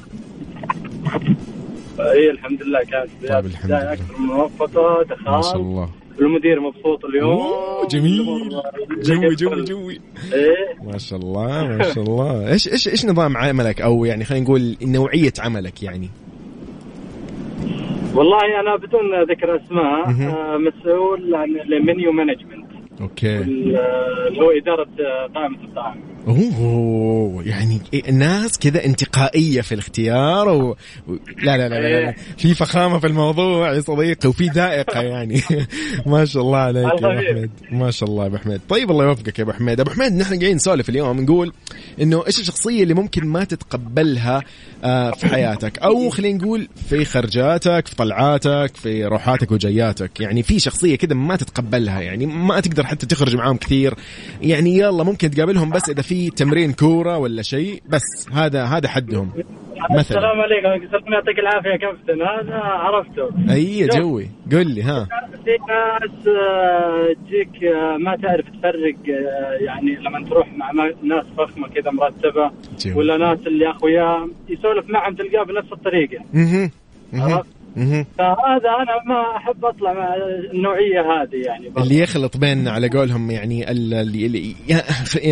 إي 2.00 2.30
الحمد 2.30 2.62
لله 2.62 2.78
كانت 2.78 3.10
بداية 3.20 3.40
طيب، 3.40 3.46
الحمد 3.46 3.70
بداية. 3.70 3.92
أكثر 3.92 4.18
من 4.18 4.26
موفقه 4.26 5.04
ما 5.26 5.40
شاء 5.40 5.40
دخل 5.40 5.60
الله. 5.60 5.90
المدير 6.20 6.60
مبسوط 6.60 7.04
اليوم. 7.04 7.38
جميل. 7.90 8.26
جوي 9.02 9.34
جوي 9.34 9.64
جوي. 9.64 10.00
إيه 10.32 10.86
ما 10.92 10.98
شاء 10.98 11.18
الله 11.18 11.66
ما 11.66 11.82
شاء 11.82 12.04
الله. 12.04 12.52
إيش 12.52 12.68
إيش 12.68 12.88
إيش 12.88 13.06
نظام 13.06 13.36
عملك؟ 13.36 13.80
أو 13.80 14.04
يعني 14.04 14.24
خلينا 14.24 14.44
نقول 14.44 14.76
نوعية 14.82 15.32
عملك 15.38 15.82
يعني. 15.82 16.10
والله 18.14 18.38
أنا 18.60 18.76
بدون 18.76 19.22
ذكر 19.30 19.56
أسماء. 19.56 20.28
آه، 20.30 20.56
مسؤول 20.58 21.34
عن 21.34 21.48
ال 21.72 21.80
menu 21.80 22.12
management. 22.12 22.77
Okay. 23.00 23.38
اللي 23.38 24.40
هو 24.40 24.50
إدارة 24.50 24.88
آه، 25.00 25.26
قائمه 25.26 25.64
الطعام. 25.64 26.07
أوه 26.26 27.42
يعني 27.46 27.80
الناس 28.08 28.58
كذا 28.58 28.84
انتقائية 28.84 29.60
في 29.60 29.74
الاختيار 29.74 30.48
و... 30.48 30.76
و... 31.08 31.12
لا, 31.42 31.56
لا, 31.56 31.68
لا, 31.68 31.80
لا, 31.80 31.88
لا, 31.88 32.00
لا. 32.04 32.14
في 32.38 32.54
فخامة 32.54 32.98
في 32.98 33.06
الموضوع 33.06 33.72
يا 33.72 33.80
صديقي 33.80 34.28
وفي 34.28 34.48
ذائقة 34.48 35.00
يعني. 35.00 35.40
ما 36.06 36.24
شاء 36.24 36.42
الله 36.42 36.58
عليك 36.58 36.84
يا 36.84 36.92
أبو 36.92 37.28
حميد 37.28 37.50
ما 37.70 37.90
شاء 37.90 38.08
الله 38.08 38.22
يا 38.22 38.28
أبو 38.28 38.36
حميد 38.36 38.60
طيب 38.68 38.90
الله 38.90 39.04
يوفقك 39.04 39.38
يا 39.38 39.44
أبو 39.44 39.52
حميد 39.52 39.80
أبو 39.80 39.90
حميد 39.90 40.12
نحن 40.12 40.30
قاعدين 40.30 40.56
نسولف 40.56 40.88
اليوم 40.88 41.20
نقول 41.20 41.52
إنه 42.00 42.26
إيش 42.26 42.40
الشخصية 42.40 42.82
اللي 42.82 42.94
ممكن 42.94 43.26
ما 43.26 43.44
تتقبلها 43.44 44.42
آه، 44.84 45.10
في 45.10 45.26
حياتك؟ 45.26 45.78
أو 45.78 46.08
خلينا 46.08 46.38
نقول 46.38 46.68
في 46.88 47.04
خرجاتك 47.04 47.88
في 47.88 47.96
طلعاتك 47.96 48.70
في 48.74 49.04
روحاتك 49.04 49.52
وجياتك. 49.52 50.20
يعني 50.20 50.42
في 50.42 50.58
شخصية 50.58 50.96
كذا 50.96 51.14
ما 51.14 51.36
تتقبلها 51.36 52.00
يعني 52.00 52.26
ما 52.26 52.60
تقدر 52.60 52.86
حتى 52.86 53.06
تخرج 53.06 53.36
معاهم 53.36 53.56
كثير. 53.56 53.94
يعني 54.42 54.78
يلا 54.78 55.04
ممكن 55.04 55.30
تقابلهم 55.30 55.70
بس 55.70 55.88
إذا 55.88 56.02
في 56.02 56.17
تمرين 56.26 56.72
كورة 56.72 57.18
ولا 57.18 57.42
شيء 57.42 57.82
بس 57.88 58.28
هذا 58.32 58.64
هذا 58.64 58.88
حدهم. 58.88 59.32
مثلا. 59.90 60.00
السلام 60.00 60.40
عليكم. 60.40 61.12
يعطيك 61.12 61.38
العافية 61.38 61.70
يا 61.70 61.76
كابتن. 61.76 62.22
هذا 62.22 62.54
عرفته. 62.54 63.52
أي 63.54 63.86
جوي 63.86 64.30
قل 64.52 64.74
لي 64.74 64.82
ها. 64.82 65.08
في 65.44 65.50
ناس 65.68 66.28
آه، 66.28 67.14
تجيك 67.26 67.64
آه، 67.64 67.96
ما 67.96 68.16
تعرف 68.16 68.44
تفرق 68.48 68.94
آه، 69.08 69.64
يعني 69.64 69.96
لما 69.96 70.24
تروح 70.28 70.48
مع 70.56 70.72
ناس 71.02 71.26
فخمة 71.38 71.68
كذا 71.68 71.90
مرتبة. 71.90 72.50
ولا 72.94 73.16
ناس 73.16 73.38
اللي 73.46 73.70
أخويا 73.70 74.28
يسولف 74.48 74.90
معهم 74.90 75.14
تلقاه 75.14 75.44
بنفس 75.44 75.72
الطريقة. 75.72 76.24
مهم. 76.34 76.70
فهذا 78.18 78.68
أنا 78.82 79.02
ما 79.06 79.36
أحب 79.36 79.64
أطلع 79.64 79.92
مع 79.92 80.14
النوعية 80.54 81.00
هذه 81.00 81.36
يعني 81.46 81.68
برضه. 81.68 81.82
اللي 81.82 81.98
يخلط 82.02 82.36
بين 82.36 82.68
على 82.68 82.88
قولهم 82.88 83.30
يعني 83.30 83.70
ال- 83.70 83.94
اللي, 83.94 84.26
اللي 84.26 84.54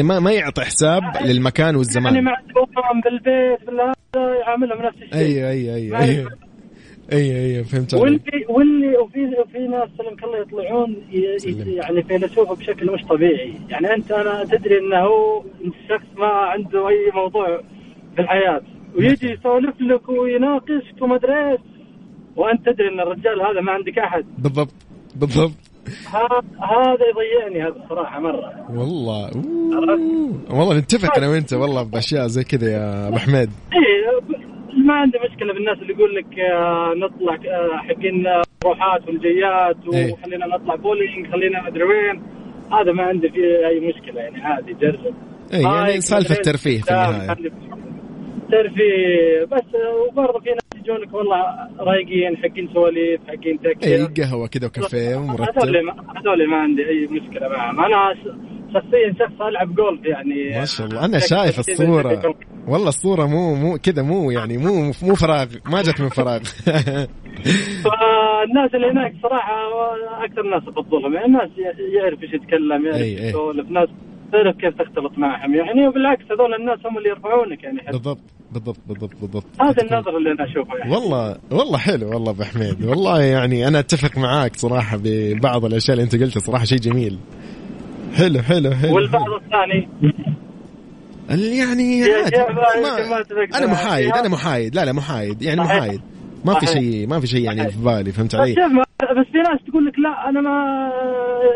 ما 0.03 0.21
ما 0.21 0.33
يعطي 0.33 0.63
حساب 0.65 1.03
للمكان 1.25 1.67
يعني 1.67 1.77
والزمان. 1.79 2.25
مع 2.25 2.37
دوام 2.55 3.01
بالبيت 3.05 3.67
بالهذا 3.67 4.39
يعاملهم 4.41 4.83
نفس 4.87 4.97
الشيء. 5.03 5.19
أيوه 5.19 5.51
أيوه 5.51 5.75
أيوه 5.77 5.99
أيوه. 6.03 6.31
أيوه 7.13 7.37
أيوه 7.37 7.65
فهمت 7.65 7.95
واللي 7.95 8.21
واللي 8.49 8.97
وفي 8.97 9.21
وفي 9.41 9.59
ناس 9.59 9.89
سلمك 9.99 10.25
الله 10.25 10.39
يطلعون. 10.39 10.97
يعني 11.67 12.03
فيلسوفه 12.03 12.55
بشكل 12.55 12.93
مش 12.93 13.03
طبيعي، 13.03 13.53
يعني 13.71 13.95
أنت 13.95 14.13
أنا 14.13 14.45
تدري 14.45 14.79
إنه 14.79 14.97
هو 14.99 15.43
شخص 15.89 16.07
ما 16.19 16.27
عنده 16.27 16.89
أي 16.89 17.11
موضوع 17.15 17.61
في 18.17 18.23
الحياة. 18.23 18.61
ويجي 18.99 19.31
يسولف 19.31 19.81
لك 19.81 20.09
ويناقشك 20.09 21.03
وما 21.03 21.17
أدري 21.17 21.51
إيش. 21.53 21.61
وأنت 22.37 22.67
تدري 22.67 22.89
أن 22.89 23.01
الرجال 23.01 23.43
هذا 23.43 23.61
ما 23.61 23.73
عندك 23.73 23.99
أحد، 23.99 24.25
بالضبط. 24.39 24.75
بالضبط. 25.17 25.53
هذا 26.61 27.05
يضيعني 27.11 27.63
هذا 27.63 27.83
الصراحه 27.85 28.21
مرة. 28.21 28.67
والله. 28.71 29.31
أوه. 29.35 30.59
والله 30.59 30.79
نتفق 30.79 31.17
أنا 31.17 31.29
وأنت 31.29 31.53
والله 31.53 31.83
بأشياء 31.83 32.27
زي 32.27 32.45
كذا 32.45 32.71
يا 32.73 33.09
أبو 33.09 33.17
حميد. 33.17 33.51
إيه 33.73 34.21
ما 34.87 34.95
عندي 34.95 35.19
مشكلة 35.31 35.53
بالناس 35.53 35.79
اللي 35.79 35.93
يقول 35.93 36.15
لك 36.15 36.39
آه، 36.39 36.95
نطلع 36.97 37.35
آه، 37.35 37.77
حقين 37.77 38.27
آه، 38.27 38.43
روحات 38.65 39.07
والجيات 39.07 39.77
إيه. 39.95 40.13
وخلينا 40.13 40.47
نطلع 40.47 40.75
بولينج 40.75 41.33
خلينا 41.33 41.63
ما 41.63 41.69
أدري 41.69 41.85
وين. 41.85 42.23
هذا 42.73 42.93
ما 42.93 43.03
عندي 43.03 43.29
فيه 43.29 43.67
أي 43.67 43.81
مشكلة 43.81 44.21
يعني 44.21 44.43
عادي 44.43 44.73
جرب. 44.73 45.15
اي 45.55 45.63
يعني 45.63 46.01
سالفة 46.01 46.35
ترفيه 46.35 46.81
في 46.81 46.91
النهاية. 46.91 47.37
ترفيه. 48.51 49.45
بس 49.45 49.75
وبرضه 50.09 50.41
في 50.41 50.66
يجونك 50.87 51.15
والله 51.15 51.37
رايقين 51.79 52.37
حقين 52.37 52.69
سواليف 52.75 53.21
حقين 53.29 53.59
أي 53.67 53.75
تكه 53.75 54.23
قهوة 54.23 54.49
كذا 54.49 54.67
وكافيه 54.67 55.17
ومرتب 55.17 55.59
هذول 55.63 55.85
ما 55.87 55.93
هذول 55.93 56.51
ما 56.51 56.57
عندي 56.57 56.89
أي 56.89 57.07
مشكلة 57.07 57.49
معهم 57.49 57.81
أنا 57.81 58.15
شخصيا 58.75 59.15
شخص 59.19 59.41
ألعب 59.41 59.75
جولف 59.75 60.05
يعني. 60.05 60.59
ما 60.59 60.65
شاء 60.65 60.87
الله. 60.87 61.05
أنا 61.05 61.19
شايف 61.19 61.59
الصورة. 61.59 62.35
والله 62.69 62.89
الصورة 62.89 63.27
مو 63.27 63.55
مو 63.55 63.79
كذا 63.79 64.03
مو 64.03 64.31
يعني 64.31 64.59
مو 64.59 64.93
مو 65.03 65.15
فراغ. 65.15 65.47
ما 65.73 65.83
جت 65.83 66.01
من 66.01 66.09
فراغ. 66.09 66.41
فالناس 67.85 68.75
اللي 68.75 68.91
هناك 68.91 69.15
صراحة 69.23 69.55
أكثر 70.25 70.43
ناس 70.43 70.63
أفضلهم. 70.69 71.15
يعني 71.15 71.27
الناس 71.27 71.51
يعرف 71.95 72.23
إيش 72.23 72.33
يتكلم 72.35 72.87
يعرف. 72.87 73.01
يسولف. 73.01 73.71
ناس 73.71 73.89
تعرف 74.33 74.57
كيف 74.57 74.75
تختلط 74.75 75.19
معهم 75.19 75.55
يعني 75.55 75.89
وبالعكس 75.89 76.25
هذول 76.25 76.55
الناس 76.55 76.79
هم 76.87 76.99
اللي 76.99 77.09
يرفعونك 77.09 77.65
يعني. 77.65 77.81
حتى. 77.81 77.93
بالضبط 77.93 78.19
بالضبط 78.53 78.79
بالضبط. 78.89 79.15
بالضبط 79.21 79.45
هذا 79.61 79.83
النظر 79.83 80.17
اللي 80.17 80.33
أنا 80.33 80.45
اشوفه 80.45 80.77
يعني. 80.77 80.93
والله 80.93 81.37
والله 81.51 81.79
حلو 81.79 82.09
والله 82.09 82.31
أبو 82.31 82.43
حميد. 82.43 82.85
والله 82.85 83.23
يعني 83.23 83.69
أنا 83.69 83.79
أتفق 83.79 84.19
معاك 84.19 84.57
صراحة 84.57 84.99
ببعض 85.05 85.65
الأشياء 85.65 85.95
اللي 85.95 86.05
أنت 86.05 86.23
قلتها 86.23 86.41
صراحة 86.41 86.65
شيء 86.65 86.79
جميل. 86.79 87.19
حلو 88.15 88.43
حلو 88.43 88.71
حلو. 88.71 88.95
والبعض 88.95 89.31
الثاني؟ 89.31 89.89
اللي 91.31 91.59
يعني 91.59 92.05
عادي. 92.05 92.37
أنا 93.55 93.67
محايد 93.67 94.13
أنا 94.13 94.29
محايد. 94.29 94.75
لا 94.75 94.85
لا 94.85 94.93
محايد. 94.93 95.43
يعني. 95.43 95.61
محايد. 95.61 96.01
ما 96.45 96.61
في. 96.61 96.67
شيء 96.67 97.07
ما 97.07 97.21
في 97.21 97.27
شيء 97.27 97.41
يعني 97.41 97.71
في 97.71 97.79
بالي 97.79 98.13
فهمت 98.13 98.35
علي؟ 98.35 98.55
بس 99.03 99.27
في 99.33 99.39
ناس 99.39 99.61
تقول 99.69 99.87
لك 99.87 99.99
لا 99.99 100.29
أنا 100.29 100.41
ما 100.41 100.91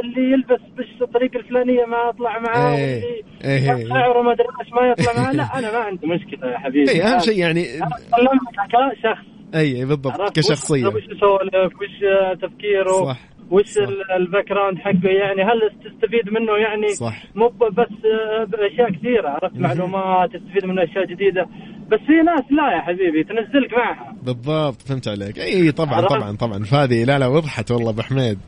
اللي 0.05 0.33
يلبس 0.33 0.61
بالطريقة 1.01 1.39
الفلانية 1.39 1.85
ما 1.85 2.09
اطلع 2.09 2.39
معاه 2.39 2.77
إيه. 2.77 3.03
واللي 3.45 3.77
إيه. 3.79 3.89
شعره 3.89 4.23
ما 4.23 4.33
أدري 4.33 4.47
إيش 4.61 4.73
ما 4.73 4.87
يطلع 4.87 5.23
معاه 5.23 5.33
لا 5.33 5.43
أنا 5.59 5.73
ما 5.73 5.79
عندي 5.79 6.07
مشكلة 6.07 6.51
يا 6.51 6.59
حبيبي. 6.59 6.91
اي 6.91 7.03
أهم 7.03 7.19
شيء 7.19 7.39
يعني 7.39 7.65
كشخص. 7.65 9.25
أي 9.55 9.85
بالضبط 9.85 10.39
كشخصية. 10.39 10.87
وش 10.87 11.03
يسولف؟ 11.03 11.73
وش 11.81 12.41
تفكيره؟ 12.43 13.05
صح. 13.05 13.19
وش 13.51 13.79
ال 14.17 14.49
background 14.49 14.79
حقه؟ 14.79 15.09
يعني 15.09 15.43
هل 15.43 15.71
تستفيد 15.85 16.33
منه؟ 16.33 16.57
يعني 16.57 16.89
صح. 16.89 17.23
مو 17.35 17.49
بس 17.49 17.87
آه، 18.05 18.45
بأشياء 18.45 18.91
كثيرة 18.91 19.29
عرفت؟ 19.29 19.57
معلومات 19.57 20.37
تستفيد 20.37 20.67
منه 20.67 20.85
أشياء 20.85 21.05
جديدة. 21.05 21.47
بس 21.91 21.99
في 22.07 22.13
ناس 22.13 22.45
لا 22.51 22.77
يا 22.77 22.81
حبيبي 22.81 23.25
تنزلك 23.25 23.73
معها. 23.73 24.15
بالضبط 24.23 24.83
فهمت 24.83 25.09
عليك. 25.09 25.39
إي 25.39 25.73
طبعا. 25.73 26.01
طبعا 26.01 26.37
طبعا. 26.37 26.65
فهذه 26.65 27.05
لا 27.05 27.19
لا 27.19 27.27
وضحت 27.27 27.71
والله 27.71 27.91
أبو 27.91 28.03
حميد. 28.03 28.39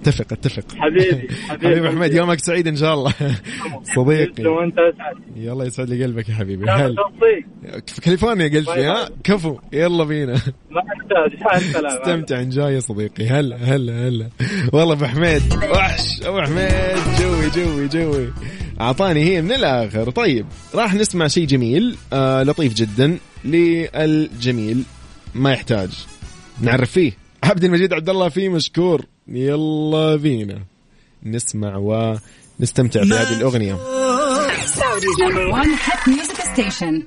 اتفق 0.00 0.32
اتفق. 0.32 0.64
حبيبي 0.78 1.28
حبيبي 1.48 1.78
أبو 1.78 1.88
حميد 1.96 2.14
يومك 2.14 2.38
سعيد 2.38 2.68
إن 2.68 2.76
شاء 2.76 2.94
الله. 2.94 3.12
صديقي. 3.96 4.46
وانت 4.46 4.78
أسعد. 4.78 5.16
يلا 5.36 5.64
يسعد 5.64 5.88
لي 5.88 6.04
قلبك 6.04 6.28
يا 6.28 6.34
حبيبي. 6.34 6.70
هل 6.70 6.96
في 7.86 8.00
كاليفورنيا 8.00 8.48
قلت 8.48 8.68
لي 8.68 8.84
ها. 8.84 9.08
كفو. 9.24 9.58
يلا 9.72 10.04
بينا. 10.04 10.32
ما 10.70 10.82
السلامه 11.56 11.88
استمتع 11.88 12.40
انجاي 12.40 12.74
يا 12.74 12.80
صديقي. 12.80 13.26
هلا 13.26 13.56
هلا 13.56 14.08
هلا. 14.08 14.28
والله 14.72 14.94
أبو 14.94 15.04
حميد 15.04 15.42
وحش. 15.72 16.22
أبو 16.26 16.40
حميد 16.40 16.96
جوي 17.20 17.64
جوي 17.64 17.88
جوي. 17.88 18.28
أعطاني 18.80 19.24
هي 19.24 19.42
من 19.42 19.52
الآخر. 19.52 20.10
طيب 20.10 20.46
راح 20.74 20.94
نسمع 20.94 21.28
شيء 21.28 21.46
جميل 21.46 21.96
آه 22.12 22.42
لطيف 22.42 22.74
جدا 22.74 23.18
للجميل. 23.44 24.82
ما 25.34 25.52
يحتاج. 25.52 25.90
نعرف 26.60 26.90
فيه. 26.90 27.12
عبد 27.44 27.64
المجيد 27.64 27.92
عبد 27.92 28.08
الله 28.08 28.28
في 28.28 28.48
مشكور. 28.48 29.04
يلا 29.28 30.16
بينا. 30.16 30.58
نسمع 31.22 31.76
ونستمتع 31.76 33.02
بهذه 33.02 33.38
station. 36.56 37.02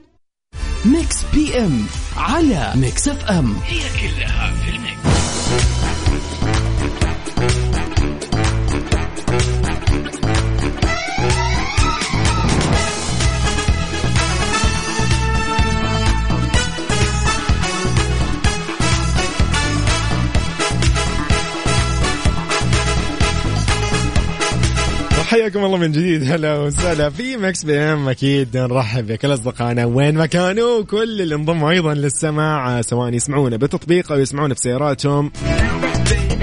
Mix 0.85 1.23
PM 1.33 1.85
على 2.17 2.73
Mix 2.75 3.07
FM 3.07 3.55
هي 3.65 3.79
كلها 3.79 4.53
حياكم 25.35 25.65
الله 25.65 25.77
من 25.77 25.91
جديد. 25.91 26.23
هلا 26.23 26.57
وسهلا 26.57 27.09
في 27.09 27.37
Mix 27.37 27.65
PM. 27.65 28.09
أكيد 28.09 28.57
نرحب 28.57 29.07
بكل 29.07 29.33
أصدقائنا 29.33 29.85
وين 29.85 30.15
ما 30.15 30.25
كانوا. 30.25 30.83
كل 30.83 31.21
اللي 31.21 31.35
انضموا 31.35 31.71
أيضا 31.71 31.93
للسماع 31.93 32.81
سواء 32.81 33.13
يسمعونا 33.13 33.57
بالتطبيق 33.57 34.11
أو 34.11 34.19
يسمعونا 34.19 34.53
في 34.53 34.61
سياراتهم 34.61 35.31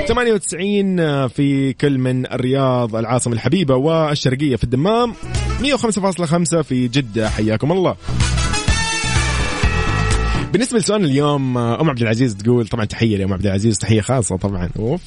98 0.08 1.28
في 1.28 1.72
كل 1.72 1.98
من 1.98 2.26
الرياض 2.26 2.96
العاصمة 2.96 3.32
الحبيبة 3.34 3.74
والشرقية 3.76 4.56
في 4.56 4.64
الدمام. 4.64 5.14
105.5 5.60 6.62
في 6.62 6.88
جدة. 6.88 7.28
حياكم 7.28 7.72
الله. 7.72 7.96
بالنسبة 10.52 10.78
لسؤال 10.78 11.04
اليوم 11.04 11.58
أم 11.58 11.90
عبد 11.90 12.02
العزيز 12.02 12.36
تقول 12.36 12.68
طبعا 12.68 12.84
تحية 12.84 13.16
لأم 13.16 13.32
عبد 13.32 13.46
العزيز 13.46 13.78
تحية 13.78 14.00
خاصة 14.00 14.36
طبعا. 14.36 14.70
أوف. 14.78 15.00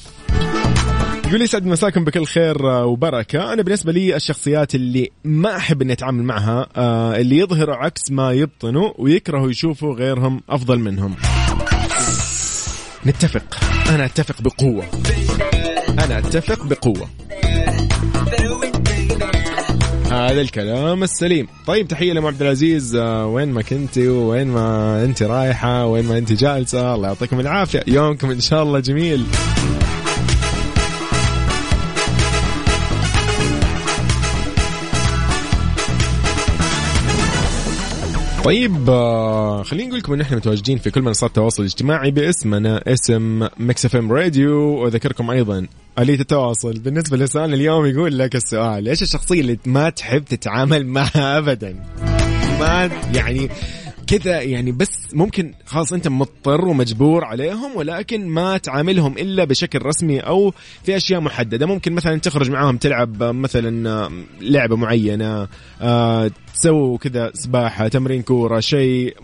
يقول 1.26 1.42
يسعد 1.42 1.66
مساكم 1.66 2.04
بكل 2.04 2.26
خير 2.26 2.66
وبركة. 2.66 3.52
أنا 3.52 3.62
بالنسبة 3.62 3.92
لي 3.92 4.16
الشخصيات 4.16 4.74
اللي 4.74 5.10
ما 5.24 5.56
أحب 5.56 5.82
أني 5.82 5.92
أتعامل 5.92 6.22
معها 6.22 6.66
آه، 6.76 7.16
اللي 7.16 7.38
يظهروا 7.38 7.76
عكس 7.76 8.10
ما 8.10 8.32
يبطنوا 8.32 8.92
ويكرهوا 8.98 9.50
يشوفوا 9.50 9.94
غيرهم 9.94 10.40
أفضل 10.50 10.78
منهم. 10.78 11.16
نتفق. 13.06 13.42
أنا 13.90 14.04
أتفق 14.04 14.42
بقوة. 14.42 14.84
أنا 15.88 16.18
أتفق 16.18 16.66
بقوة. 16.66 17.08
هذا 20.10 20.40
الكلام 20.40 21.02
السليم. 21.02 21.48
طيب 21.66 21.88
تحية 21.88 22.12
لأم 22.12 22.26
عبد 22.26 22.42
العزيز 22.42 22.94
آه، 22.94 23.26
وين 23.26 23.48
ما 23.48 23.62
كنتي 23.62 24.08
وين 24.08 24.46
ما 24.46 25.04
أنت 25.04 25.22
رايحة 25.22 25.86
وين 25.86 26.04
ما 26.04 26.18
أنت 26.18 26.32
جالسة. 26.32 26.94
الله 26.94 27.08
يعطيكم 27.08 27.40
العافية. 27.40 27.84
يومكم 27.86 28.30
إن 28.30 28.40
شاء 28.40 28.62
الله 28.62 28.80
جميل. 28.80 29.26
طيب 38.46 38.90
آه، 38.90 39.62
خلينا 39.62 39.88
نقول 39.88 39.98
لكم 39.98 40.12
إن 40.12 40.20
إحنا 40.20 40.36
متواجدين 40.36 40.78
في 40.78 40.90
كل 40.90 41.02
منصات 41.02 41.30
التواصل 41.30 41.62
الاجتماعي 41.62 42.10
باسمنا 42.10 42.82
اسم 42.86 43.48
Mix 43.58 43.84
FM 43.84 44.12
Radio 44.12 44.52
وأذكركم 44.58 45.30
أيضا 45.30 45.66
آلية 45.98 46.20
التواصل. 46.20 46.78
بالنسبة 46.78 47.16
لسؤال 47.16 47.54
اليوم 47.54 47.86
يقول 47.86 48.18
لك 48.18 48.36
السؤال 48.36 48.88
إيش 48.88 49.02
الشخصية 49.02 49.40
اللي 49.40 49.58
ما 49.66 49.90
تحب 49.90 50.24
تتعامل 50.24 50.86
معها 50.86 51.38
ابدا؟ 51.38 51.76
ما 52.60 52.90
يعني 53.14 53.48
كذا 54.06 54.40
يعني 54.40 54.72
بس 54.72 54.88
ممكن 55.12 55.54
خلاص 55.66 55.92
أنت 55.92 56.08
مضطر 56.08 56.64
ومجبور 56.64 57.24
عليهم 57.24 57.76
ولكن 57.76 58.26
ما 58.28 58.58
تعاملهم 58.58 59.18
إلا 59.18 59.44
بشكل 59.44 59.82
رسمي 59.82 60.20
أو 60.20 60.52
في 60.84 60.96
أشياء 60.96 61.20
محددة. 61.20 61.66
ممكن 61.66 61.92
مثلا 61.92 62.20
تخرج 62.20 62.50
معاهم 62.50 62.76
تلعب 62.76 63.22
مثلا 63.22 64.10
لعبة 64.40 64.76
معينة 64.76 65.48
آه، 65.80 66.30
تسووا 66.54 66.98
كذا 66.98 67.30
سباحة 67.34 67.88
تمرين 67.88 68.22
كورة 68.22 68.60
شيء 68.60 69.16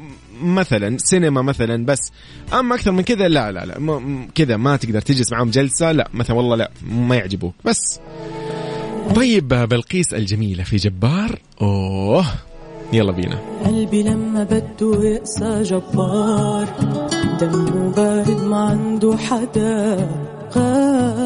مثلا 0.43 0.97
سينما 0.99 1.43
مثلا 1.43 1.85
بس. 1.85 2.13
أما 2.53 2.75
أكثر 2.75 2.93
من 2.93 3.03
كذا 3.03 3.29
لا 3.29 3.53
لا 3.53 3.65
لا 3.67 4.01
كذا 4.35 4.57
ما 4.57 4.77
تقدر 4.77 5.01
تجلس 5.01 5.33
معاهم 5.33 5.51
جلسة 5.51 5.93
لا 5.93 6.09
مثلا 6.15 6.37
والله 6.37 6.57
لا 6.57 6.71
ما 6.83 7.17
يعجبوك 7.17 7.55
بس. 7.65 8.01
طيب 9.15 9.49
بلقيس 9.49 10.15
الجميلة 10.15 10.65
في 10.65 10.77
جبار 10.77 11.39
أوه. 11.63 12.27
يلا 12.93 13.13
بينا. 13.13 13.39
قلبي 13.65 14.03
لما 14.03 14.45
بده 14.45 15.05
يقسى 15.05 15.63
جبار 15.63 16.69
دمه 17.41 17.93
بارد 17.97 18.45
ما 18.45 18.57
عنده 18.57 19.17
حدا 19.17 20.09
غالي. 20.57 21.21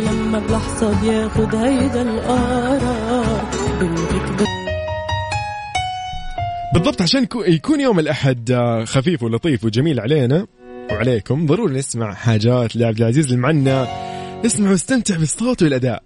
لما 0.00 0.38
بلحظة 0.38 1.00
بياخد 1.02 1.54
هيدا 1.54 2.02
القرار. 2.02 3.42
بالضبط 6.74 7.02
عشان 7.02 7.24
يكو- 7.26 7.48
يكون 7.48 7.80
يوم 7.80 7.98
الأحد 7.98 8.50
آه، 8.50 8.84
خفيف 8.84 9.22
ولطيف 9.22 9.64
وجميل 9.64 10.00
علينا 10.00 10.46
وعليكم 10.92 11.46
ضروري 11.46 11.74
نسمع 11.74 12.14
حاجات 12.14 12.76
لعبد 12.76 12.98
العزيز 12.98 13.32
المعنى. 13.32 13.84
اسمع 14.46 14.70
واستمتع 14.70 15.16
بالصوت 15.16 15.62
والأداء. 15.62 16.02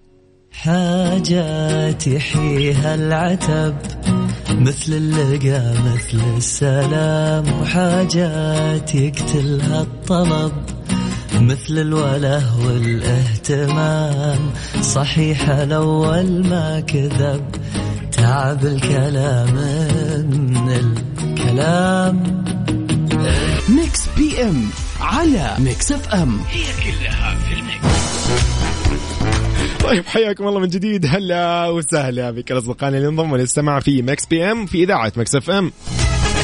حاجات 0.56 2.06
يحييها 2.06 2.94
العتب 2.94 3.76
مثل 4.50 4.92
اللقا 4.92 5.74
مثل 5.80 6.20
السلام 6.36 7.60
وحاجات 7.62 8.94
يقتلها 8.94 9.80
الطلب 9.80 10.52
مثل 11.34 11.78
الوله 11.78 12.66
والاهتمام. 12.66 14.50
صحيح 14.82 15.48
الأول 15.48 16.46
ما 16.46 16.80
كذب 16.80 17.44
تعب 18.12 18.64
الكلام 18.66 19.54
من 20.26 20.68
الكلام. 20.68 22.44
Mix 23.68 24.00
PM 24.16 24.70
على 25.00 25.54
Mix 25.58 25.92
FM. 25.92 26.40
هي 26.50 26.64
كلها 26.84 27.34
في 27.34 27.54
ال 27.54 27.90
mix. 27.90 29.35
طيب 29.86 30.06
حياكم 30.06 30.48
الله 30.48 30.60
من 30.60 30.68
جديد. 30.68 31.06
هلا 31.06 31.68
وسهلا 31.68 32.30
بكل 32.30 32.58
اصدقائنا 32.58 32.96
اللي 32.96 33.08
انضموا 33.08 33.38
للسماع 33.38 33.80
في 33.80 34.02
Mix 34.02 34.26
PM 34.26 34.66
في 34.66 34.82
إذاعة 34.82 35.12
Mix 35.16 35.34
FM. 35.34 35.72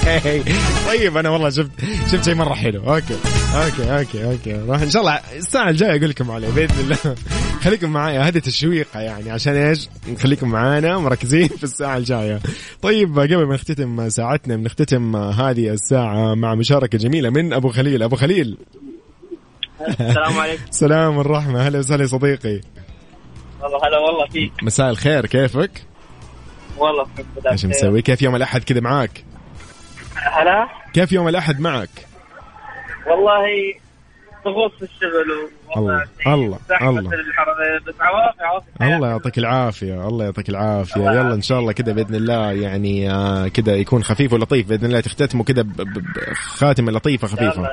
طيب 0.89 1.17
أنا 1.17 1.31
والله 1.31 1.51
شفت 1.51 1.71
شفت 2.13 2.25
شيء 2.25 2.35
مرة 2.35 2.55
حلو. 2.55 2.81
okay 2.95 3.17
okay 3.55 3.99
okay 3.99 4.25
okay. 4.25 4.53
راح 4.53 4.83
إن 4.83 4.91
شاء 4.91 5.03
الله 5.03 5.21
الساعة 5.37 5.71
الجاية 5.71 5.91
أقول 5.91 6.11
لكم 6.11 6.31
عليه 6.31 6.49
بإذن 6.49 6.81
الله. 6.81 7.17
خليكم 7.65 7.91
معايا 7.91 8.21
هذه 8.21 8.39
تشويقة 8.39 9.01
يعني 9.01 9.31
عشان 9.31 9.57
إيش؟ 9.57 9.89
نخليكم 10.09 10.49
معانا 10.49 10.99
مركزين 10.99 11.49
في 11.49 11.65
الساعة 11.65 11.97
الجاية. 11.97 12.41
طيب 12.83 13.19
قبل 13.19 13.47
ما 13.47 13.55
نختتم 13.55 14.09
ساعتنا 14.09 14.57
بنختتم 14.57 15.17
هذه 15.17 15.69
الساعة 15.69 16.35
مع 16.35 16.55
مشاركة 16.55 16.99
جميلة 16.99 17.31
من 17.31 17.53
أبو 17.53 17.69
خليل. 17.69 18.03
أبو 18.03 18.17
خليل. 18.17 18.57
السلام 19.89 20.39
عليكم. 20.39 20.63
سلام 20.83 21.21
الرحمه 21.21 21.69
هلا 21.69 21.79
وسهلا 21.79 22.07
صديقي. 22.07 22.61
والله 23.63 23.89
هلا 23.89 23.99
والله 23.99 24.27
فيك. 24.27 24.53
مساء 24.63 24.91
الخير 24.91 25.27
كيفك؟ 25.27 25.71
والله 26.79 27.07
بدأت 27.37 27.53
إيش 27.53 27.65
مسوي؟ 27.67 28.03
كيف 28.03 28.23
يوم 28.23 28.37
الأحد 28.37 28.65
كذا 28.65 28.81
معاك؟ 28.81 29.25
هلا؟ 30.17 30.69
كيف 30.95 31.13
يوم 31.13 31.29
الأحد 31.29 31.61
معك؟ 31.61 32.07
والله 33.07 33.75
ضغوط 34.45 34.73
في 34.73 34.83
الشغل 34.83 35.51
الله، 35.77 36.05
الله، 36.27 36.59
الله. 36.83 37.11
الله 38.83 39.09
يعطيك 39.09 39.39
العافية 39.39 40.09
الله 40.09 40.25
يعطيك 40.25 40.49
العافية. 40.49 41.01
يلا 41.01 41.35
إن 41.35 41.43
شاء 41.43 41.61
الله 41.61 41.73
كده 41.73 41.93
بإذن 41.93 42.15
الله 42.15 42.53
يعني 42.53 43.11
آه، 43.11 43.49
كده 43.49 43.73
يكون 43.73 44.03
خفيف 44.05 44.33
ولطيف 44.33 44.69
بإذن 44.69 44.85
الله. 44.87 45.01
تختتموا 45.01 45.45
كده 45.45 45.63
ب- 45.63 45.67
ب- 45.77 46.03
بخاتمة 46.31 46.93
لطيفة 46.93 47.29
خفيفة. 47.29 47.69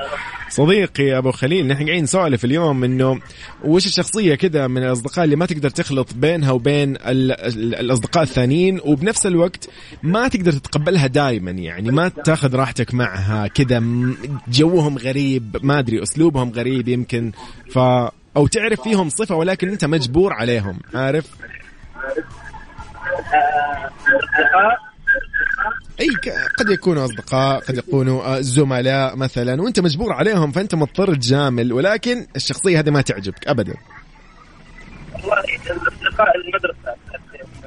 صديقي 0.48 1.18
أبو 1.18 1.30
خليل 1.30 1.66
نحن 1.66 1.84
قاعدين 1.84 2.02
نسولف 2.02 2.44
اليوم 2.44 2.84
إنه 2.84 3.20
وش 3.64 3.86
الشخصية 3.86 4.34
كده 4.34 4.68
من 4.68 4.82
الأصدقاء 4.84 5.24
اللي 5.24 5.36
ما 5.36 5.46
تقدر 5.46 5.70
تخلط 5.70 6.14
بينها 6.14 6.50
وبين 6.52 6.96
ال- 6.96 7.32
ال- 7.32 7.74
الأصدقاء 7.74 8.22
الثانيين 8.22 8.80
وبنفس 8.84 9.26
الوقت 9.26 9.68
ما 10.02 10.28
تقدر 10.28 10.52
تتقبلها 10.52 11.06
دائما 11.06 11.50
يعني. 11.50 11.90
ما 11.90 12.08
تاخذ 12.08 12.54
راحتك 12.56 12.94
معها 12.94 13.46
م- 13.80 14.16
جوهم 14.48 14.98
غريب 14.98 15.56
ما 15.62 15.78
أدري 15.78 16.02
أسلوبهم 16.02 16.50
غريب 16.50 16.88
يمكن. 16.88 17.32
ف 17.70 17.78
أو 18.36 18.46
تعرف 18.46 18.80
فيهم 18.82 19.08
صفة 19.08 19.34
ولكن 19.34 19.68
أنت 19.68 19.84
مجبور 19.84 20.32
عليهم 20.32 20.78
عارف؟ 20.94 21.26
أي 26.00 26.08
قد 26.58 26.70
يكونوا 26.70 27.04
أصدقاء 27.04 27.60
قد 27.60 27.78
يكونوا 27.78 28.22
آه، 28.22 28.40
زملاء 28.40 29.16
مثلا 29.16 29.62
وأنت 29.62 29.80
مجبور 29.80 30.12
عليهم 30.12 30.52
فأنت 30.52 30.74
مضطر 30.74 31.14
تجامل 31.14 31.72
ولكن 31.72 32.26
الشخصية 32.36 32.78
هذه 32.78 32.90
ما 32.90 33.00
تعجبك 33.00 33.48
ابدا. 33.48 33.74
والله 35.14 35.38
أصدقاء 35.88 36.36
المدرسة. 36.36 36.96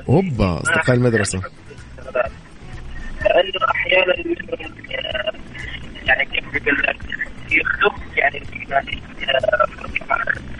اوبا 0.10 0.62
اصدقاء 0.62 0.96
المدرسة 0.96 1.42
لأنه 3.22 3.66
أحيانا 3.72 4.14
يعني 6.06 6.26
كيف 6.26 6.46
بقول 6.54 6.84
لك 6.84 6.98
يخلق 7.52 7.96
يعني 8.16 8.44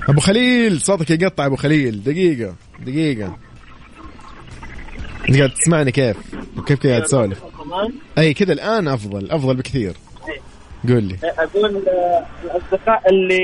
أبو 0.10 0.20
خليل 0.20 0.82
صوتك 0.82 1.10
يقطع 1.22 1.46
أبو 1.46 1.56
خليل. 1.56 2.04
دقيقة 2.04 2.56
دقيقة. 2.80 3.38
أنت 5.30 5.38
قاعد 5.38 5.50
تسمعني 5.50 5.92
كيف؟ 5.92 6.18
وكيف 6.58 6.88
قاعد 6.88 7.04
تسولف؟ 7.04 7.44
أي 8.18 8.34
كذا 8.34 8.54
الآن 8.54 8.88
أفضل 8.88 9.32
أفضل 9.32 9.56
بكثير. 9.56 9.94
قول 10.88 11.04
لي. 11.04 11.18
أقول 11.24 11.88
آه، 11.88 12.26
الأصدقاء 12.44 13.10
اللي 13.10 13.38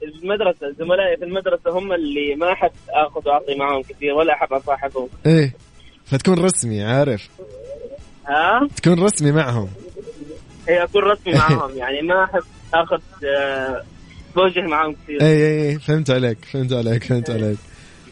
في 0.00 0.04
المدرسة 0.22 0.74
زملائي 0.78 1.16
في 1.16 1.24
المدرسة 1.24 1.78
هم 1.78 1.92
اللي 1.92 2.34
ما 2.34 2.52
أحب 2.52 2.70
آخذ 2.90 3.28
وأعطي 3.28 3.54
معهم 3.54 3.82
كثير 3.82 4.14
ولا 4.14 4.32
أحب 4.32 4.52
أصاحبهم. 4.52 5.08
إيه 5.26 5.54
فتكون 6.04 6.44
رسمي 6.44 6.84
عارف. 6.84 7.28
ها؟ 8.26 8.68
تكون 8.76 9.04
رسمي 9.04 9.32
معهم. 9.32 9.68
هي 10.68 10.82
أكون 10.82 11.02
رسمي 11.02 11.32
معهم 11.48 11.76
يعني 11.76 12.02
ما 12.02 12.24
أحب 12.24 12.42
آخذ 12.74 13.00
بوجه 14.38 14.60
معهم 14.60 14.96
كثير 15.04 15.22
اي 15.22 15.26
اي 15.26 15.68
اي 15.68 15.78
فهمت 15.78 16.10
عليك 16.10 16.38
فهمت 16.52 16.72
عليك 16.72 17.04
فهمت 17.04 17.30
عليك. 17.30 17.58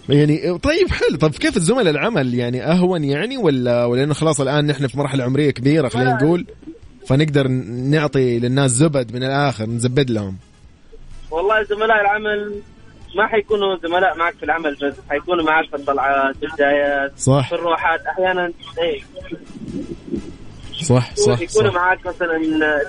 يعني 0.09 0.59
طيب 0.59 0.91
حلو. 0.91 1.17
طب 1.21 1.31
كيف 1.31 1.57
الزملاء 1.57 1.91
العمل؟ 1.91 2.35
يعني 2.35 2.63
أهون 2.63 3.05
يعني 3.05 3.37
ولا 3.37 3.85
ولا 3.85 4.05
إنه 4.05 4.15
خلاص 4.15 4.41
الآن 4.41 4.67
نحن 4.67 4.87
في 4.87 4.99
مرحلة 4.99 5.25
عمرية 5.25 5.51
كبيرة 5.51 5.89
خلينا 5.89 6.15
نقول 6.15 6.47
فنقدر 7.07 7.49
نعطي 7.91 8.39
للناس 8.39 8.71
زبد 8.71 9.15
من 9.15 9.23
الآخر 9.25 9.67
نزبد 9.67 10.11
لهم؟ 10.11 10.37
والله 11.31 11.63
زملاء 11.63 12.01
العمل 12.01 12.61
ما 13.17 13.27
حيكونوا 13.27 13.77
زملاء 13.83 14.17
معك 14.17 14.35
في 14.35 14.43
العمل 14.43 14.77
بس 14.83 14.95
حيكونوا 15.11 15.45
معك 15.45 15.69
في 15.69 15.77
الطلعات 15.77 16.37
في 16.37 16.47
الجايات 16.47 17.13
صح. 17.19 17.49
في 17.49 17.55
الروحات. 17.55 18.01
أحيانا 18.07 18.53
إيه. 18.83 19.01
صح 20.83 21.15
صح 21.15 21.41
يكونوا 21.41 21.73
معك 21.73 22.07
مثلا 22.07 22.39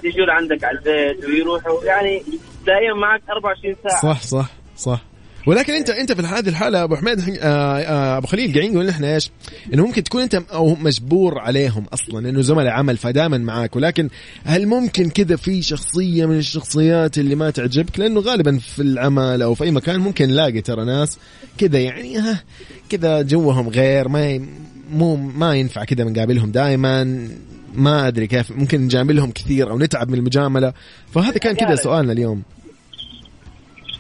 تيجوا 0.02 0.32
عندك 0.32 0.64
على 0.64 0.78
البيت 0.78 1.26
ويروحوا. 1.26 1.84
يعني 1.84 2.24
تلاقيهم 2.68 3.00
معك 3.00 3.22
24 3.30 3.76
ساعة. 3.84 4.02
صح 4.02 4.22
صح 4.22 4.50
صح. 4.78 5.02
ولكن 5.48 5.74
انت 5.74 5.90
أنت 5.90 6.12
في 6.12 6.22
هذه 6.22 6.50
الحالة 6.50 6.84
أبو 6.84 6.96
حميد 6.96 7.20
آه 7.20 7.44
آه 7.44 8.18
أبو 8.18 8.28
خليل 8.28 8.54
قاعدين 8.54 8.74
نقول 8.74 8.86
نحن 8.86 9.04
إيش؟ 9.04 9.32
إنه 9.74 9.86
ممكن 9.86 10.04
تكون 10.04 10.22
أنت 10.22 10.36
أو 10.36 10.76
مجبور 10.76 11.40
عليهم 11.40 11.86
أصلا 11.94 12.30
انه 12.30 12.42
زملاء 12.42 12.74
عمل 12.74 12.98
فدائما 12.98 13.38
معاك. 13.38 13.76
ولكن 13.76 14.10
هل 14.44 14.68
ممكن 14.68 15.10
كذا 15.10 15.36
في 15.36 15.62
شخصية 15.62 16.26
من 16.26 16.38
الشخصيات 16.38 17.18
اللي 17.18 17.36
ما 17.36 17.50
تعجبك؟ 17.50 18.00
لأنه 18.00 18.20
غالبا 18.20 18.58
في 18.58 18.82
العمل 18.82 19.42
أو 19.42 19.54
في 19.54 19.64
أي 19.64 19.72
مكان 19.72 20.00
ممكن 20.00 20.28
نلاقي 20.28 20.62
ترى 20.62 20.86
ناس 20.86 21.20
كذا 21.58 21.80
يعني 21.80 22.18
ها 22.18 22.44
كذا 22.90 23.22
جوهم 23.22 23.70
غير 23.70 24.08
ما 24.08 24.48
مو 24.92 25.16
ما 25.16 25.56
ينفع 25.56 25.84
كذا 25.84 26.04
بنقابلهم 26.04 26.52
دائما 26.52 27.28
ما 27.74 28.08
أدري 28.08 28.28
كيف 28.28 28.52
ممكن 28.52 28.82
نجاملهم 28.82 29.32
كثير 29.32 29.70
أو 29.70 29.80
نتعب 29.80 30.10
من 30.10 30.18
المجاملة. 30.18 30.74
فهذا 31.14 31.38
كان 31.38 31.56
كذا 31.56 31.76
سؤالنا 31.76 32.12
اليوم. 32.12 32.44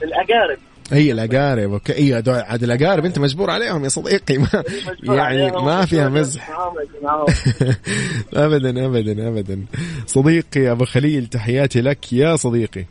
الأقارب. 0.03 0.57
هي 0.91 1.11
الأقارب 1.11 1.71
أوكي. 1.71 1.93
اي 1.93 2.13
هذول 2.13 2.35
عاد 2.35 2.63
الأقارب 2.63 3.05
أنت 3.05 3.19
مجبور 3.19 3.49
عليهم 3.49 3.83
يا 3.83 3.89
صديقي. 3.89 4.37
ما 4.37 4.63
يعني 5.03 5.51
ما 5.51 5.85
فيها 5.85 6.09
مزح. 6.09 6.49
ابدا 8.33 8.85
ابدا 8.85 9.27
ابدا 9.27 9.65
صديقي 10.05 10.71
أبو 10.71 10.85
خليل 10.85 11.27
تحياتي 11.27 11.81
لك 11.81 12.13
يا 12.13 12.35
صديقي. 12.35 12.85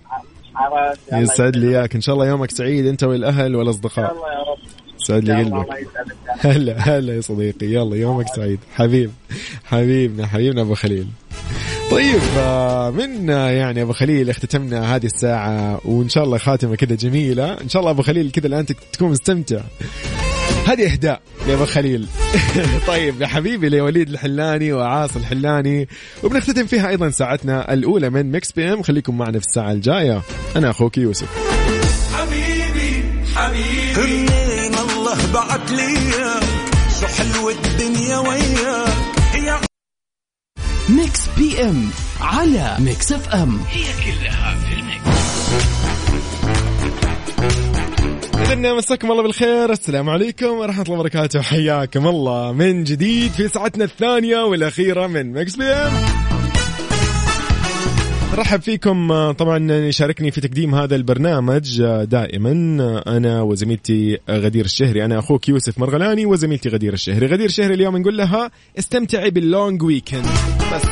يسعد 1.12 1.56
لي 1.56 1.78
إياك. 1.78 1.94
إن 1.94 2.00
شاء 2.00 2.14
الله 2.14 2.26
يومك 2.26 2.50
سعيد 2.50 2.86
أنت 2.86 3.04
والأهل 3.04 3.56
والأصدقاء. 3.56 4.14
يلا 4.14 4.32
يا 4.32 4.38
رب. 4.38 4.58
يسعد 5.00 5.24
لي 5.24 5.40
يلا 5.40 5.56
قلبك. 5.56 5.86
هلا 6.38 6.78
هلا 6.78 7.16
يا 7.16 7.20
صديقي. 7.20 7.66
يلا 7.66 7.96
يومك 7.96 8.26
سعيد. 8.36 8.58
حبيب 8.74 9.10
حبيبنا 9.64 10.26
حبيبنا 10.26 10.62
أبو 10.62 10.74
خليل. 10.74 11.06
طيب 11.90 12.20
آه، 12.38 12.90
من 12.90 13.30
آه، 13.30 13.50
يعني 13.50 13.82
أبو 13.82 13.92
خليل 13.92 14.30
اختتمنا 14.30 14.96
هذه 14.96 15.06
الساعة 15.06 15.80
وإن 15.84 16.08
شاء 16.08 16.24
الله 16.24 16.38
خاتمة 16.38 16.76
كذا 16.76 16.94
جميلة. 16.94 17.52
إن 17.60 17.68
شاء 17.68 17.80
الله 17.80 17.90
أبو 17.90 18.02
خليل 18.02 18.30
كذا 18.30 18.46
الآن 18.46 18.66
تك- 18.66 18.76
تكون 18.92 19.10
مستمتع. 19.10 19.60
هذه 20.66 20.92
إهداء 20.92 21.20
لابو 21.48 21.66
خليل. 21.66 22.06
طيب 22.88 23.22
يا 23.22 23.26
حبيبي 23.26 23.68
للوليد 23.68 24.08
الحلاني 24.08 24.72
وعاصي 24.72 25.16
الحلاني 25.16 25.88
وبنختتم 26.22 26.66
فيها 26.66 26.88
أيضا 26.88 27.10
ساعتنا 27.10 27.72
الأولى 27.72 28.10
من 28.10 28.30
Mix 28.32 28.52
PM. 28.52 28.82
خليكم 28.82 29.18
معنا 29.18 29.38
في 29.38 29.46
الساعة 29.46 29.72
الجاية. 29.72 30.22
أنا 30.56 30.70
أخوك 30.70 30.98
يوسف. 30.98 31.28
حبيبي 32.14 33.02
حبيبي. 33.34 34.00
منين 34.00 34.74
الله 34.74 35.32
بعت 35.34 35.70
لي 35.70 35.94
شو 37.00 37.06
حلوة 37.06 37.52
الدنيا 37.64 38.18
وياك. 38.18 38.95
Mix 40.88 41.20
PM 41.38 41.88
على 42.20 42.76
Mix 42.78 43.12
FM 43.12 43.60
هي 43.70 43.84
كلها 44.04 44.54
في 44.54 44.74
ال 44.74 44.83
mix. 44.83 45.18
إذن 48.52 48.74
مساكم 48.74 49.12
الله 49.12 49.22
بالخير. 49.22 49.72
السلام 49.72 50.10
عليكم 50.10 50.46
ورحمة 50.46 50.82
الله 50.82 50.98
وبركاته. 50.98 51.42
حياكم 51.42 52.06
الله 52.06 52.52
من 52.52 52.84
جديد 52.84 53.32
في 53.32 53.48
ساعتنا 53.48 53.84
الثانية 53.84 54.38
والأخيرة 54.38 55.06
من 55.06 55.32
Mix 55.32 55.56
PM 55.56 55.92
رحب 58.38 58.60
فيكم. 58.60 59.12
آه، 59.12 59.32
طبعا 59.32 59.72
يشاركني 59.72 60.30
في 60.30 60.40
تقديم 60.40 60.74
هذا 60.74 60.96
البرنامج 60.96 61.80
آه، 61.80 62.04
دائما. 62.04 62.82
آه، 62.82 63.16
أنا 63.16 63.42
وزميلتي 63.42 64.18
غدير 64.30 64.64
الشهري 64.64 65.04
أنا 65.04 65.18
أخوك 65.18 65.48
يوسف 65.48 65.78
مرغلاني 65.78 66.26
وزميلتي 66.26 66.68
غدير 66.68 66.92
الشهري. 66.92 67.26
غدير 67.26 67.46
الشهري 67.46 67.74
اليوم 67.74 67.96
نقول 67.96 68.16
لها 68.16 68.50
استمتعي 68.78 69.30
بال 69.30 69.48
long 69.48 69.82
weekend 69.82 70.26
بس 70.74 70.82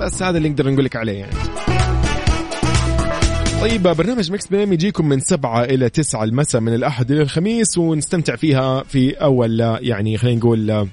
بس 0.00 0.22
هذا 0.22 0.38
اللي 0.38 0.48
نقدر 0.48 0.70
نقول 0.70 0.84
لك 0.84 0.96
عليه 0.96 1.18
يعني. 1.18 1.34
طيب 3.60 3.82
برنامج 3.82 4.32
Mix 4.32 4.46
PM 4.46 4.72
يجيكم 4.72 5.08
من 5.08 5.20
سبعة 5.20 5.64
إلى 5.64 5.88
تسعة 5.88 6.24
المساء 6.24 6.60
من 6.60 6.74
الأحد 6.74 7.10
إلى 7.10 7.22
الخميس 7.22 7.78
ونستمتع 7.78 8.36
فيها 8.36 8.82
في 8.82 9.12
أول 9.12 9.60
يعني 9.60 10.18
خلينا 10.18 10.38
نقول 10.38 10.86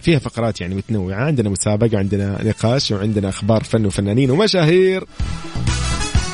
فيها 0.00 0.18
فقرات 0.18 0.60
يعني 0.60 0.74
متنوعة. 0.74 1.24
عندنا 1.24 1.50
مسابقة 1.50 1.98
عندنا 1.98 2.44
نقاش 2.44 2.90
وعندنا 2.90 3.28
أخبار 3.28 3.64
فن 3.64 3.86
وفنانين 3.86 4.30
ومشاهير. 4.30 5.04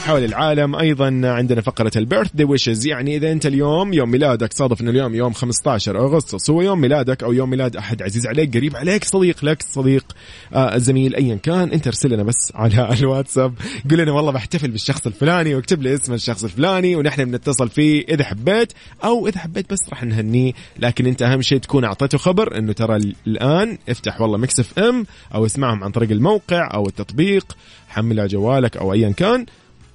حول 0.04 0.24
العالم. 0.24 0.74
أيضا 0.74 1.20
عندنا 1.24 1.60
فقرة 1.60 1.90
ال 1.96 2.30
birthday 2.34 2.44
wishes. 2.44 2.86
يعني 2.86 3.16
إذا 3.16 3.32
أنت 3.32 3.46
اليوم 3.46 3.92
يوم 3.92 4.10
ميلادك 4.10 4.52
صادف 4.52 4.80
إنه 4.80 4.90
اليوم 4.90 5.14
يوم 5.14 5.32
15 5.32 5.98
أغسطس 5.98 6.50
هو 6.50 6.62
يوم 6.62 6.80
ميلادك 6.80 7.22
أو 7.22 7.32
يوم 7.32 7.50
ميلاد 7.50 7.76
أحد. 7.76 8.02
عزيز 8.02 8.26
عليك 8.26 8.56
قريب 8.56 8.76
عليك 8.76 9.04
صديق 9.04 9.44
لك 9.44 9.62
صديق 9.62 10.04
آه 10.54 10.78
زميل 10.78 11.14
ايا 11.14 11.34
كان 11.34 11.72
أنت 11.72 11.86
ارسل 11.86 12.12
لنا 12.12 12.22
بس 12.22 12.52
على 12.54 12.94
الواتساب. 13.00 13.54
قول 13.90 13.98
لنا 13.98 14.12
والله 14.12 14.32
بحتفل 14.32 14.70
بالشخص 14.70 15.06
الفلاني 15.06 15.54
واكتب 15.54 15.82
لي 15.82 15.94
اسم 15.94 16.12
الشخص 16.12 16.44
الفلاني 16.44 16.96
ونحن 16.96 17.24
بنتصل 17.24 17.68
فيه 17.68 18.04
إذا 18.08 18.24
حبيت 18.24 18.72
أو 19.04 19.28
إذا 19.28 19.38
حبيت 19.38 19.72
بس 19.72 19.80
راح 19.90 20.04
نهنيه 20.04 20.52
لكن 20.78 21.06
أنت 21.06 21.22
أهم 21.22 21.42
شيء 21.42 21.58
تكون 21.58 21.84
أعطيته 21.84 22.18
خبر 22.18 22.58
إنه 22.58 22.72
ترى 22.72 22.96
الآن 23.26 23.78
افتح 23.88 24.20
والله 24.20 24.38
Mix 24.38 24.60
FM 24.60 25.06
أو 25.34 25.46
اسمعهم 25.46 25.84
عن 25.84 25.90
طريق 25.90 26.10
الموقع 26.10 26.74
أو 26.74 26.86
التطبيق 26.88 27.56
حمل 27.88 28.20
على 28.20 28.28
جوالك 28.28 28.76
أو 28.76 28.92
ايا 28.92 29.10
كان. 29.10 29.46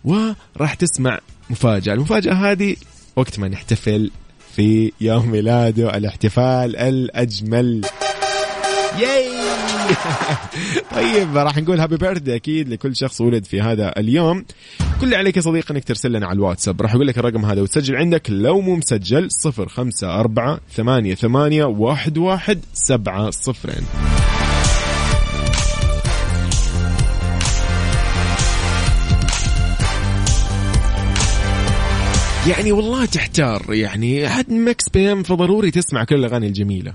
وراح 0.04 0.74
تسمع 0.74 1.20
مفاجأة. 1.50 1.94
المفاجأة 1.94 2.34
هذه 2.34 2.76
وقت 3.16 3.40
ما 3.40 3.48
نحتفل 3.48 4.12
في 4.56 4.92
يوم 5.02 5.32
ميلاده 5.32 5.98
الاحتفال 5.98 6.76
الأجمل. 6.76 7.86
yay! 9.00 9.30
طيب 10.96 11.38
راح 11.38 11.58
نقول 11.58 11.80
happy 11.80 11.98
birthday 11.98 12.36
أكيد 12.36 12.70
لكل 12.70 12.96
شخص 12.96 13.22
ولد 13.22 13.46
في 13.46 13.62
هذا 13.62 13.94
اليوم. 13.98 14.46
كل 15.00 15.06
اللي 15.06 15.16
عليك 15.16 15.38
يا 15.38 15.42
صديقي 15.42 15.74
إنك 15.74 15.84
ترسل 15.84 16.12
لنا 16.12 16.28
على 16.28 16.36
الواتساب. 16.36 16.82
راح 16.82 16.94
أقول 16.94 17.08
لك 17.08 17.18
الرقم 17.18 17.46
هذا 17.46 17.62
وتسجل 17.62 17.96
عندك 17.96 18.30
لو 18.30 18.62
مو 18.62 18.76
مسجل 18.76 19.30
054 19.46 20.60
88 20.76 21.84
11 21.92 22.58
700 22.74 24.29
يعني 32.48 32.72
والله 32.72 33.06
تحتار 33.06 33.66
يعني 33.70 34.30
حد 34.30 34.52
Mix 34.52 34.90
PM 34.90 35.24
فضروري 35.24 35.72
تسمع 35.72 36.04
كل 36.04 36.16
الأغاني 36.16 36.48
الجميلة. 36.48 36.94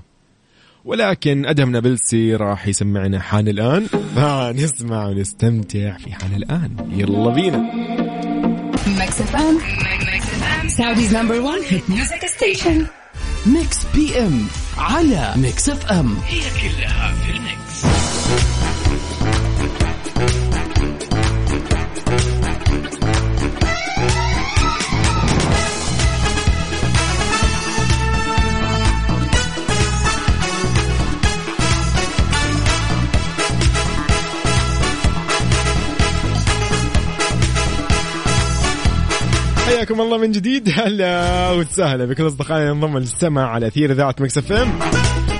ولكن 0.85 1.47
أدهم 1.47 1.73
نابلسي 1.73 2.35
راح 2.35 2.69
يسمعنا 2.69 3.21
حان 3.21 3.49
الآن. 3.49 3.87
فنسمع 4.17 5.07
ونستمتع 5.07 5.97
في 5.97 6.13
حان 6.13 6.35
الآن. 6.35 6.71
يلا 6.91 7.31
بينا. 7.35 7.71
Mix 8.99 9.13
FM. 9.33 9.57
Saudi's 10.69 11.13
number 11.13 11.39
one 11.43 11.63
hit 11.63 11.89
music 11.89 12.23
station. 12.29 12.87
Mix 13.47 13.79
PM 13.95 14.47
على 14.79 15.33
Mix 15.37 15.69
FM. 15.69 16.17
هي 16.27 16.41
كلها 16.41 17.15
في 17.15 17.31
ال 17.31 17.41
mix. 17.41 17.85
حياكم 39.85 40.01
الله 40.01 40.19
من 40.19 40.31
جديد. 40.31 40.69
هلا 40.79 41.51
وسهلا 41.51 42.05
بكل 42.05 42.27
أصدقائنا 42.27 42.71
انضموا 42.71 43.01
للسمع 43.01 43.49
على 43.51 43.67
أثير 43.67 43.93
إذاعة 43.93 44.15
Mix 44.21 44.39
FM. 44.39 44.79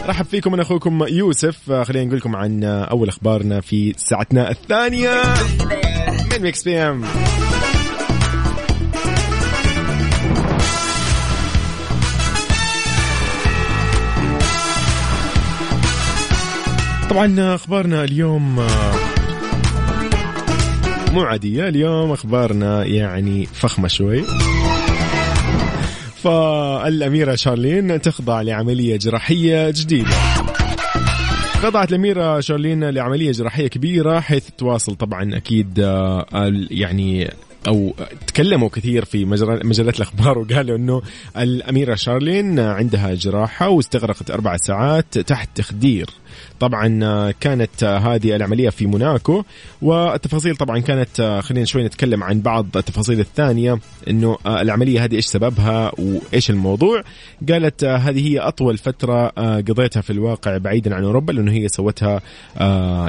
رحب 0.07 0.25
فيكم 0.25 0.55
أنا 0.55 0.63
أخوكم 0.63 1.07
يوسف. 1.09 1.71
آه، 1.71 1.85
خلينا 1.85 2.07
نقول 2.07 2.19
لكم 2.19 2.37
عن 2.37 2.65
آه، 2.65 2.85
أول 2.85 3.09
أخبارنا 3.09 3.61
في 3.61 3.95
ساعتنا 3.97 4.51
الثانية 4.51 5.23
من 6.33 6.43
Mix 6.43 6.63
PM. 6.63 7.05
طبعا 17.11 17.55
أخبارنا 17.55 18.05
اليوم 18.05 18.59
آه، 18.61 19.14
مو 21.15 21.23
عادية. 21.23 21.69
اليوم 21.69 22.13
أخبارنا 22.13 22.85
يعني 22.85 23.47
فخمة 23.47 23.89
شوي. 23.89 24.23
فالأميرة 26.23 27.35
شارلين 27.35 28.01
تخضع 28.01 28.43
لعملية 28.43 28.97
جراحية 28.97 29.71
جديدة. 29.71 30.17
خضعت 31.63 31.91
الأميرة 31.91 32.41
شارلين 32.41 32.85
لعملية 32.85 33.33
جراحية 33.33 33.69
كبيرة 33.69 34.21
حيث 34.21 34.49
تواصل 34.59 34.95
طبعا 34.95 35.37
أكيد 35.37 35.81
آه، 35.81 36.27
يعني 36.71 37.31
أو 37.69 37.95
تكلموا 38.27 38.69
كثير 38.69 39.05
في 39.05 39.25
مجلات 39.65 39.97
الأخبار 39.97 40.39
وقالوا 40.39 40.77
إنه 40.77 41.03
الأميرة 41.37 41.95
شارلين 41.95 42.61
عندها 42.61 43.15
جراحة 43.15 43.69
واستغرقت 43.69 44.31
أربع 44.31 44.57
ساعات 44.57 45.19
تحت 45.19 45.49
تخدير. 45.57 46.11
طبعا 46.61 47.05
آه، 47.05 47.35
كانت 47.41 47.83
آه، 47.83 47.99
هذه 47.99 48.37
العملية 48.37 48.71
في 48.71 48.87
موناكو 48.87 49.45
والتفاصيل 49.83 50.57
طبعا 50.57 50.79
كانت 50.79 51.21
آه، 51.21 51.41
خلينا 51.41 51.67
شوي 51.67 51.85
نتكلم 51.85 52.25
عن 52.25 52.41
بعض 52.41 52.67
التفاصيل 52.77 53.21
الثانية 53.21 53.79
إنه 54.09 54.39
العملية 54.47 55.05
هذه 55.05 55.15
إيش 55.15 55.27
سببها 55.27 55.93
وإيش 55.99 56.51
الموضوع؟ 56.51 57.03
قالت 57.49 57.85
هذه 57.85 58.29
هي 58.29 58.39
أطول 58.39 58.79
فترة 58.79 59.29
قضيتها 59.61 60.01
في 60.01 60.11
الواقع 60.11 60.57
بعيدا 60.57 60.95
عن 60.95 61.05
أوروبا 61.05 61.33
لأنه 61.33 61.53
هي 61.53 61.69
سوتها 61.69 62.21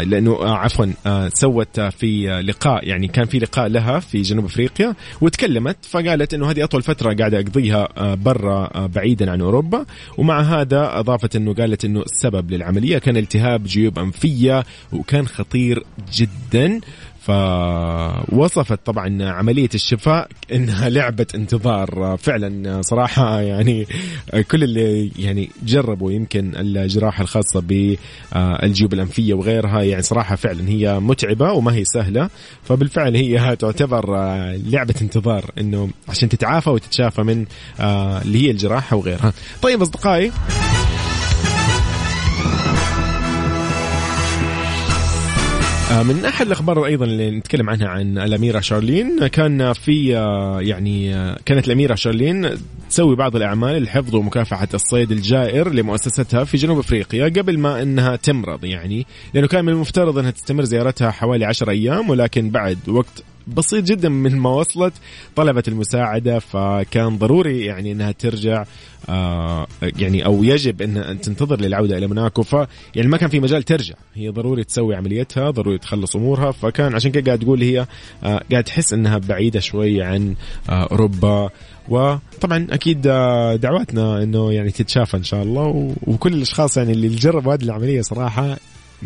لأنه 0.04 0.46
عفوا 0.46 0.86
سوت 1.34 1.80
في 1.80 2.42
لقاء 2.42 2.88
يعني 2.88 3.08
كان 3.08 3.26
في 3.26 3.40
لقاء 3.40 3.68
لها 3.68 4.00
في 4.00 4.22
جنوب 4.22 4.46
أفريقيا 4.46 4.96
وتكلمت 5.22 5.78
فقالت 5.82 6.34
إنه 6.34 6.52
هذه 6.52 6.64
أطول 6.64 6.82
فترة 6.82 7.14
قاعدة 7.14 7.40
أقضيها 7.40 7.88
برا 8.16 8.88
بعيدا 8.88 9.32
عن 9.32 9.42
أوروبا 9.42 9.86
ومع 10.18 10.42
هذا 10.42 11.00
أضافت 11.00 11.36
إنه 11.36 11.54
قالت 11.54 11.86
إنه 11.86 12.02
السبب 12.02 12.52
للعملية 12.52 12.98
كان 12.98 13.15
التهاب 13.18 13.64
جيوب 13.64 14.00
أنفية 14.00 14.64
وكان 14.94 15.28
خطير 15.28 15.84
جدا. 16.14 16.80
فوصفت 17.22 18.80
طبعا 18.86 19.24
عملية 19.30 19.70
الشفاء 19.76 20.28
إنها 20.54 20.90
لعبة 20.90 21.26
انتظار. 21.36 22.18
فعلا 22.22 22.82
صراحة 22.82 23.42
يعني 23.42 23.88
كل 24.52 24.64
اللي 24.64 25.12
يعني 25.20 25.50
جربوا 25.64 26.12
يمكن 26.12 26.52
الجراحة 26.56 27.22
الخاصة 27.22 27.60
بالجيوب 27.62 28.94
الأنفية 28.94 29.34
وغيرها 29.34 29.82
يعني 29.82 30.02
صراحة 30.02 30.36
فعلا 30.36 30.70
هي 30.70 31.00
متعبة 31.00 31.52
وما 31.52 31.74
هي 31.74 31.86
سهلة. 31.86 32.30
فبالفعل 32.64 33.16
هي 33.16 33.56
تعتبر 33.56 34.16
لعبة 34.56 34.96
انتظار 35.02 35.52
إنه 35.60 35.90
عشان 36.10 36.30
تتعافى 36.30 36.70
وتتشافى 36.70 37.24
من 37.24 37.46
آه، 37.80 38.22
اللي 38.22 38.48
هي 38.48 38.52
الجراحة 38.52 38.98
وغيرها. 38.98 39.34
طيب 39.62 39.82
أصدقائي 39.82 40.32
من 46.04 46.26
أحد 46.26 46.46
الأخبار 46.46 46.86
أيضا 46.86 47.06
اللي 47.06 47.32
نتكلم 47.32 47.70
عنها 47.70 47.88
عن 47.88 48.18
الأميرة 48.18 48.60
شارلين 48.60 49.28
كان 49.28 49.74
في 49.74 50.18
آه، 50.18 50.62
يعني 50.62 51.16
آه، 51.16 51.38
كانت 51.46 51.68
الأميرة 51.68 51.96
شارلين 51.96 52.50
تسوي 52.90 53.16
بعض 53.16 53.36
الأعمال 53.36 53.84
لحفظ 53.84 54.16
ومكافحة 54.16 54.68
الصيد 54.74 55.12
الجائر 55.12 55.74
لمؤسستها 55.74 56.44
في 56.44 56.58
جنوب 56.58 56.80
أفريقيا 56.80 57.26
قبل 57.26 57.60
ما 57.60 57.82
إنها 57.82 58.16
تمرض 58.16 58.66
يعني. 58.66 59.06
لأنه 59.34 59.48
كان 59.48 59.66
من 59.66 59.74
المفترض 59.74 60.18
إنها 60.18 60.32
تستمر 60.32 60.64
زيارتها 60.64 61.12
حوالي 61.12 61.46
10 61.46 61.72
أيام 61.72 62.10
ولكن 62.10 62.50
بعد 62.50 62.90
وقت 62.90 63.24
بسيط 63.48 63.84
جدا 63.84 64.10
من 64.10 64.38
ما 64.38 64.50
وصلت 64.50 64.94
طلبت 65.36 65.68
المساعدة 65.68 66.40
فكان 66.40 67.18
ضروري 67.18 67.66
يعني 67.66 67.92
إنها 67.92 68.12
ترجع 68.12 68.64
آه 69.10 69.68
يعني 69.82 70.26
أو 70.26 70.44
يجب 70.44 70.82
أن 70.82 71.22
تنتظر 71.22 71.62
للعودة 71.62 71.98
إلى 71.98 72.08
موناكو. 72.08 72.44
ف 72.44 72.54
يعني 72.96 73.08
ما 73.08 73.18
كان 73.18 73.30
في 73.30 73.40
مجال 73.40 73.64
ترجع. 73.64 73.96
هي 74.16 74.30
ضروري 74.30 74.64
تسوي 74.64 74.96
عمليتها 74.96 75.50
ضروري 75.50 75.78
تخلص 75.78 76.16
أمورها. 76.16 76.52
فكان 76.52 76.96
عشان 76.96 77.12
كده 77.12 77.26
قاعد 77.26 77.40
تقول 77.40 77.62
هي 77.62 77.88
آه 78.24 78.42
قاعد 78.52 78.64
تحس 78.64 78.94
إنها 78.94 79.18
بعيدة 79.18 79.60
شوي 79.60 80.04
عن 80.04 80.36
آه 80.70 80.88
أوروبا. 80.92 81.50
وطبعا 81.90 82.68
أكيد 82.70 83.08
آه، 83.08 83.56
دعواتنا 83.56 84.24
إنه 84.24 84.54
يعني 84.54 84.72
تتشافى 84.72 85.18
إن 85.18 85.24
شاء 85.24 85.44
الله. 85.44 85.96
وكل 86.08 86.34
الأشخاص 86.34 86.78
يعني 86.78 86.92
اللي 86.92 87.08
جربوا 87.08 87.54
هذه 87.54 87.64
العملية 87.64 88.02
صراحة 88.02 88.58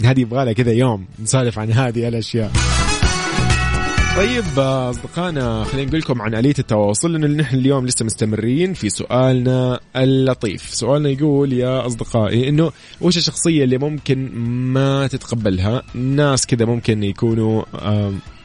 هذه 0.04 0.20
يبغى 0.20 0.46
لها 0.46 0.54
كذا 0.54 0.72
يوم 0.72 1.06
نسولف 1.22 1.60
عن 1.60 1.72
هذه 1.72 2.08
الأشياء. 2.08 2.52
طيب 4.18 4.60
آه، 4.60 4.90
اصدقائنا 4.90 5.64
خلينا 5.64 5.88
نقول 5.88 6.00
لكم 6.00 6.22
عن 6.22 6.36
آلية 6.36 6.54
التواصل 6.60 7.12
لأنه 7.12 7.28
نحن 7.28 7.56
اليوم 7.58 7.86
لسه 7.86 8.06
مستمرين 8.06 8.74
في 8.74 8.90
سؤالنا 8.90 9.80
اللطيف، 9.96 10.74
سؤالنا 10.74 11.10
يقول 11.10 11.54
يا 11.54 11.86
أصدقائي 11.88 12.50
إنه 12.50 12.72
وش 13.02 13.18
الشخصية 13.18 13.64
اللي 13.64 13.78
ممكن 13.78 14.32
ما 14.74 15.08
تتقبلها؟ 15.08 15.84
ناس 15.94 16.46
كذا 16.48 16.66
ممكن 16.66 17.04
يكونوا 17.04 17.64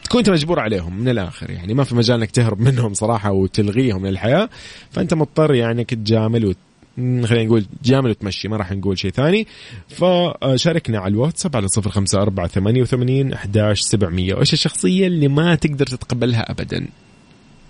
تكون 0.04 0.18
أنت 0.18 0.30
مجبور 0.30 0.60
عليهم 0.60 1.00
من 1.00 1.08
الآخر 1.08 1.50
يعني 1.50 1.74
ما 1.74 1.84
في 1.84 1.94
مجال 1.94 2.18
إنك 2.20 2.30
تهرب 2.30 2.60
منهم 2.60 2.94
صراحة 2.94 3.32
وتلغيهم 3.32 4.02
من 4.02 4.08
الحياة 4.08 4.48
فأنت 4.90 5.14
مضطر 5.14 5.54
يعني 5.54 5.80
إنك 5.80 5.90
تجامل 5.90 6.46
وت... 6.46 6.56
خلينا 6.98 7.44
نقول 7.44 7.66
جامل 7.84 8.10
وتمشي 8.10 8.48
ما 8.48 8.56
راح 8.56 8.72
نقول 8.72 8.98
شيء 8.98 9.10
ثاني. 9.10 9.46
فشاركنا 9.88 10.98
على 10.98 11.12
الواتساب 11.12 11.56
على 11.56 11.68
صفر 11.68 11.90
خمسة 11.90 12.22
أربعة 12.22 12.46
ثمانية 12.46 12.82
وثمانين 12.82 13.32
أحداش 13.32 13.80
سبعمية. 13.80 14.34
وإيش 14.34 14.52
الشخصية 14.52 15.06
اللي 15.06 15.28
ما 15.28 15.54
تقدر 15.54 15.86
تتقبلها 15.86 16.50
أبدا؟ 16.50 16.86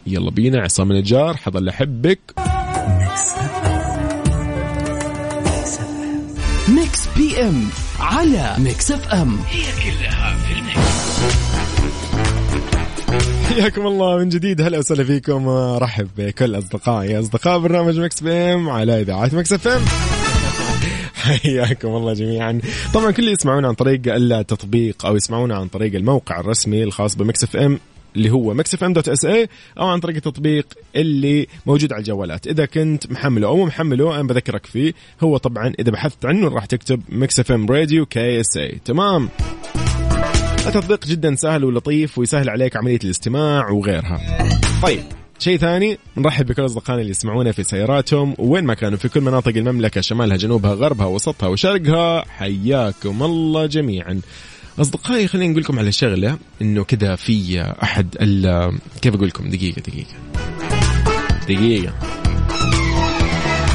يلا 0.06 0.30
بينا 0.30 0.60
عصام 0.60 0.90
النجار 0.90 1.37
حظل 1.37 1.68
أحبك. 1.68 2.20
Mix 6.68 7.09
PM 7.16 7.68
على 8.00 8.54
Mix 8.59 8.92
FM. 8.92 9.38
هي 9.50 9.62
كلها 9.62 10.37
في 10.37 10.52
ال 10.52 10.73
mix. 10.73 11.53
حياكم 13.44 13.87
الله 13.87 14.18
من 14.18 14.28
جديد. 14.28 14.61
هلا 14.61 14.78
وسهلا 14.78 15.04
فيكم. 15.04 15.48
رحب 15.78 16.09
بكل 16.18 16.59
أصدقائي 16.59 17.18
أصدقاء 17.20 17.59
برنامج 17.59 18.00
Mix 18.00 18.22
PM 18.22 18.68
على 18.68 19.00
إذاعة 19.00 19.30
Mix 19.33 19.52
FM. 19.52 19.85
حياكم 21.24 21.88
الله 21.88 22.12
جميعا. 22.12 22.61
طبعا 22.94 23.11
كل 23.11 23.22
اللي 23.22 23.33
يسمعونا 23.33 23.68
عن 23.68 23.74
طريق 23.74 24.00
التطبيق 24.07 25.07
أو 25.07 25.16
يسمعونا 25.16 25.57
عن 25.57 25.68
طريق 25.68 25.94
الموقع 25.94 26.40
الرسمي 26.40 26.83
الخاص 26.83 27.14
ب 27.14 27.44
Mix 27.44 27.57
FM 27.57 27.78
اللي 28.16 28.30
هو 28.30 28.54
Mix 28.54 28.74
FM 28.74 28.92
dot 28.92 29.09
SA 29.09 29.48
أو 29.78 29.87
عن 29.87 30.00
طريق 30.00 30.16
التطبيق 30.16 30.66
اللي 30.96 31.46
موجود 31.66 31.92
على 31.92 32.00
الجوالات. 32.00 32.46
إذا 32.46 32.66
كنت 32.66 33.12
محمله 33.12 33.48
أو 33.48 33.57
مو 33.57 33.64
محمله 33.64 34.14
أنا 34.14 34.28
بذكرك 34.28 34.66
فيه. 34.66 34.92
هو 35.22 35.37
طبعا 35.37 35.72
إذا 35.78 35.90
بحثت 35.90 36.26
عنه 36.26 36.48
راح 36.48 36.66
تكتب 36.66 37.00
Mix 37.09 37.40
FM 37.40 37.66
Radio 37.66 38.07
KSA 38.07 38.78
تمام. 38.85 39.28
التطبيق 40.66 41.07
جدا 41.07 41.35
سهل 41.35 41.64
ولطيف 41.64 42.18
ويسهل 42.18 42.50
عليك 42.50 42.77
عملية 42.77 42.98
الاستماع 43.05 43.70
وغيرها. 43.70 44.20
طيب 44.83 45.03
شيء 45.38 45.59
ثاني 45.59 45.98
نرحب 46.16 46.46
بكل 46.46 46.64
أصدقائنا 46.64 47.00
اللي 47.00 47.11
يسمعونا 47.11 47.53
في 47.53 47.62
سياراتهم. 47.62 48.35
وين 48.38 48.64
ما 48.64 48.74
كانوا 48.74 48.98
في 48.98 49.09
كل 49.09 49.20
مناطق 49.20 49.57
المملكة 49.57 50.00
شمالها 50.00 50.37
جنوبها 50.37 50.74
غربها 50.74 51.07
وسطها 51.07 51.46
وشرقها 51.46 52.24
حياكم 52.29 53.22
الله 53.22 53.66
جميعا. 53.66 54.20
أصدقائي 54.79 55.29
خلينا 55.29 55.50
نقول 55.50 55.62
لكم 55.62 55.79
على 55.79 55.92
شغلة 55.92 56.38
إنه 56.62 56.85
كذا 56.85 57.16
في 57.16 57.62
أحد 57.83 58.16
ال 58.20 58.72
كيف 59.03 59.14
أقول 59.14 59.29
لكم؟ 59.29 59.50
دقيقة 59.50 59.81
دقيقة. 59.81 60.14
دقيقة. 61.48 61.94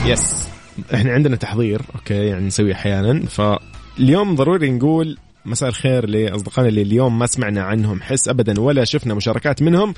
yes 0.06 0.48
إحنا 0.94 1.12
عندنا 1.12 1.36
تحضير 1.36 1.82
okay 1.96 2.14
يعني 2.14 2.46
نسوي 2.48 2.74
أحيانا. 2.74 3.26
فاليوم 3.26 4.36
ضروري 4.36 4.72
نقول 4.72 5.18
مساء 5.46 5.70
الخير 5.70 6.10
لأصدقائنا 6.10 6.70
اللي 6.70 6.82
اليوم 6.82 7.20
ما 7.20 7.26
سمعنا 7.26 7.62
عنهم 7.62 8.02
حس 8.02 8.28
ابدا 8.28 8.62
ولا 8.62 8.84
شفنا 8.84 9.14
مشاركات 9.14 9.62
منهم. 9.62 9.94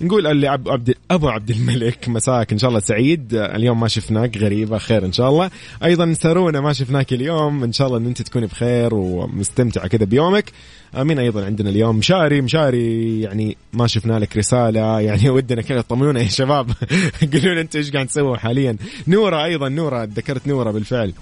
نقول 0.00 0.26
اللي 0.26 0.48
عبد 0.48 0.68
عبد 0.68 0.94
أبو 1.10 1.28
عبد 1.28 1.50
الملك 1.50 2.08
مساك 2.08 2.52
إن 2.52 2.58
شاء 2.58 2.68
الله 2.68 2.80
سعيد. 2.80 3.34
اليوم 3.34 3.80
ما 3.80 3.88
شفناك 3.88 4.38
غريبة 4.38 4.78
خير 4.78 5.04
إن 5.04 5.12
شاء 5.12 5.28
الله. 5.28 5.50
أيضا 5.84 6.12
سارونا 6.12 6.60
ما 6.60 6.72
شفناك 6.72 7.12
اليوم. 7.12 7.64
إن 7.64 7.72
شاء 7.72 7.86
الله 7.86 7.98
إن 7.98 8.06
أنت 8.06 8.22
تكوني 8.22 8.46
بخير 8.46 8.94
ومستمتعة 8.94 9.86
كذا 9.86 10.04
بيومك. 10.04 10.52
آمين. 10.96 11.18
أيضا 11.18 11.44
عندنا 11.44 11.70
اليوم 11.70 11.96
مشاري 11.96 12.40
مشاري 12.40 13.20
يعني 13.20 13.56
ما 13.72 13.86
شفنا 13.86 14.18
لك 14.18 14.36
رسالة. 14.36 15.00
يعني 15.00 15.30
ودنا 15.34 15.62
كذا 15.62 15.80
طمنونا 15.80 16.20
يا 16.20 16.28
شباب. 16.28 16.70
قولوا 17.32 17.52
لنا 17.52 17.60
أنتم 17.60 17.78
إيش 17.78 17.90
قاعد 17.90 18.06
تسووا 18.06 18.36
حاليا. 18.36 18.76
نورة 19.08 19.44
أيضا. 19.44 19.68
نورة 19.68 20.04
ذكرت 20.04 20.46
نورة 20.46 20.70
بالفعل. 20.70 21.12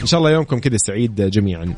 إن 0.00 0.06
شاء 0.06 0.18
الله 0.18 0.30
يومكم 0.30 0.58
كذا 0.58 0.76
سعيد 0.76 1.30
جميعا. 1.30 1.74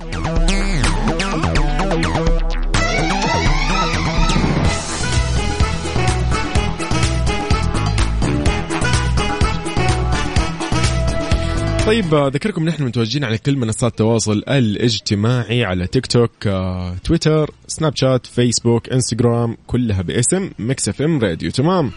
طيب 11.86 12.14
آه، 12.14 12.28
ذكركم 12.28 12.64
نحن 12.64 12.84
متواجدين 12.84 13.24
على 13.24 13.38
كل 13.38 13.56
منصات 13.56 13.92
التواصل 13.92 14.42
الاجتماعي 14.48 15.64
على 15.64 15.86
تيك 15.86 16.06
توك 16.06 16.46
آه، 16.46 16.94
تويتر 17.04 17.50
سناب 17.66 17.96
شات 17.96 18.26
فيسبوك 18.26 18.88
إنستغرام 18.88 19.56
كلها 19.66 20.02
باسم 20.02 20.50
Mix 20.58 20.88
FM 20.88 21.18
Radio. 21.18 21.50
تمام. 21.50 21.90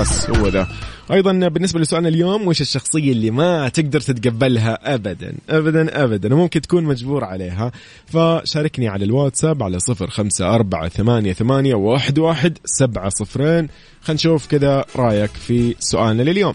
بس 0.00 0.30
هو 0.30 0.48
ذا. 0.48 0.68
أيضا 1.12 1.48
بالنسبة 1.48 1.80
لسؤالنا 1.80 2.08
اليوم 2.08 2.48
وش 2.48 2.60
الشخصية 2.60 3.12
اللي 3.12 3.30
ما 3.30 3.68
تقدر 3.68 4.00
تتقبلها 4.00 4.94
ابدا؟ 4.94 5.34
ابدا 5.50 6.04
ابدا. 6.04 6.34
وممكن 6.34 6.60
تكون 6.60 6.84
مجبور 6.84 7.24
عليها. 7.24 7.72
فشاركني 8.06 8.88
على 8.88 9.04
الواتساب 9.04 9.62
على 9.62 9.78
صفر 9.78 10.10
خمسة 10.10 10.54
أربعة 10.54 10.88
ثمانية, 10.88 11.32
ثمانية 11.32 11.74
واحد, 11.74 12.18
واحد 12.18 12.58
سبعة 12.64 13.08
صفرين. 13.08 13.68
خلينا 14.02 14.14
نشوف 14.14 14.46
كذا 14.46 14.84
رأيك 14.96 15.30
في 15.30 15.74
سؤالنا 15.78 16.22
لليوم. 16.22 16.54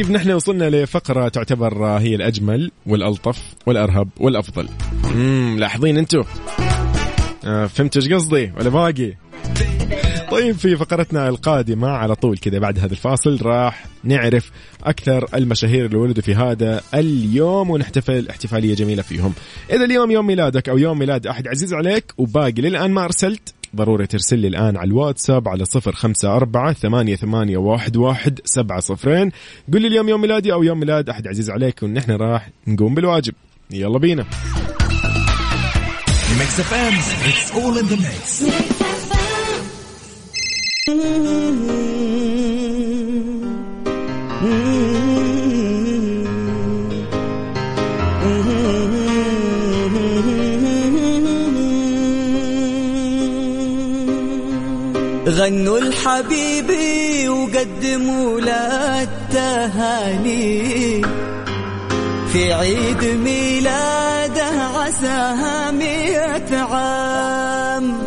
طيب 0.00 0.10
نحن 0.10 0.30
وصلنا 0.30 0.70
لفقرة 0.70 1.28
تعتبر 1.28 1.84
هي 1.84 2.14
الأجمل 2.14 2.70
والألطف 2.86 3.42
والأرهب 3.66 4.08
والأفضل. 4.20 4.68
امم 5.04 5.56
لاحظين 5.58 5.98
أنتم؟ 5.98 6.24
آه 7.44 7.66
فهمتوا 7.66 8.02
إيش 8.02 8.12
قصدي؟ 8.12 8.52
ولا 8.58 8.68
باقي؟ 8.68 9.14
طيب 10.30 10.56
في 10.56 10.76
فقرتنا 10.76 11.28
القادمة 11.28 11.88
على 11.88 12.14
طول 12.14 12.38
كذا 12.38 12.58
بعد 12.58 12.78
هذا 12.78 12.92
الفاصل 12.92 13.38
راح 13.42 13.86
نعرف 14.04 14.50
أكثر 14.84 15.26
المشاهير 15.34 15.86
اللي 15.86 15.96
ولدوا 15.96 16.22
في 16.22 16.34
هذا 16.34 16.80
اليوم 16.94 17.70
ونحتفل 17.70 18.28
احتفالية 18.28 18.74
جميلة 18.74 19.02
فيهم. 19.02 19.32
إذا 19.72 19.84
اليوم 19.84 20.10
يوم 20.10 20.26
ميلادك 20.26 20.68
أو 20.68 20.78
يوم 20.78 20.98
ميلاد 20.98 21.26
أحد 21.26 21.48
عزيز 21.48 21.74
عليك 21.74 22.12
وباقي 22.18 22.62
للآن 22.62 22.90
ما 22.90 23.04
أرسلت 23.04 23.54
ضروري 23.76 24.06
ترسل 24.06 24.38
لي 24.38 24.48
الآن 24.48 24.76
على 24.76 24.88
الواتساب 24.88 25.48
على 25.48 25.64
صفر 25.64 25.92
خمسة 25.92 26.36
أربعة 26.36 26.72
ثمانية, 26.72 27.16
ثمانية 27.16 27.56
واحد, 27.56 27.96
واحد 27.96 28.40
سبعة 28.44 28.80
صفرين. 28.80 29.30
قل 29.72 29.82
لي 29.82 29.88
اليوم 29.88 30.08
يوم 30.08 30.20
ميلادي 30.20 30.52
أو 30.52 30.62
يوم 30.62 30.80
ميلاد 30.80 31.08
أحد 31.08 31.28
عزيز 31.28 31.50
عليك 31.50 31.82
ونحن 31.82 32.12
راح 32.12 32.50
نقوم 32.66 32.94
بالواجب. 32.94 33.34
يلا 33.70 33.98
بينا. 33.98 34.24
Mix 36.38 36.60
FM 36.60 36.94
it's 37.28 37.52
all 37.52 37.78
in 37.78 37.86
the 37.86 37.96
mix 37.96 38.44
غنوا 55.50 55.78
الحبيبي 55.78 57.28
وقدموا 57.28 58.40
له 58.40 59.02
التهاني 59.02 60.62
في 62.32 62.52
عيد 62.52 63.04
ميلاده 63.04 64.44
عساها 64.76 65.70
مئة 65.70 66.56
عام. 66.58 67.98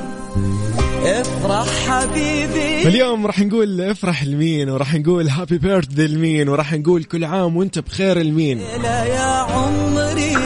افرح 1.06 1.67
حبيبي. 1.88 2.88
اليوم 2.88 3.27
راح 3.27 3.39
نقول 3.39 3.82
افرح 3.82 4.23
لمين؟ 4.23 4.69
وراح 4.69 4.95
نقول 4.95 5.29
هابي 5.29 5.58
بيرثدي 5.58 6.08
لمين؟ 6.08 6.49
وراح 6.49 6.73
نقول 6.73 7.03
كل 7.03 7.23
عام 7.23 7.58
وانت 7.58 7.79
بخير 7.79 8.19
لمين؟ 8.19 8.60
يا 8.84 9.45
عمري. 9.49 10.42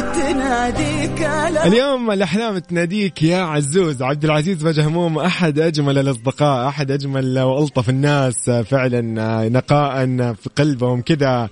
اليوم 1.65 2.12
الأحلام 2.12 2.58
تناديك 2.58 3.23
يا 3.23 3.38
عزوز. 3.38 4.01
عبد 4.01 4.25
العزيز 4.25 4.63
بجهموم 4.63 5.19
أحد 5.19 5.60
أجمل 5.60 5.97
الأصدقاء 5.97 6.67
أحد 6.67 6.91
أجمل 6.91 7.39
وألطف 7.39 7.89
الناس 7.89 8.49
فعلا 8.49 9.01
نقاء 9.49 10.06
في 10.34 10.49
قلبهم 10.56 11.01
كذا. 11.01 11.49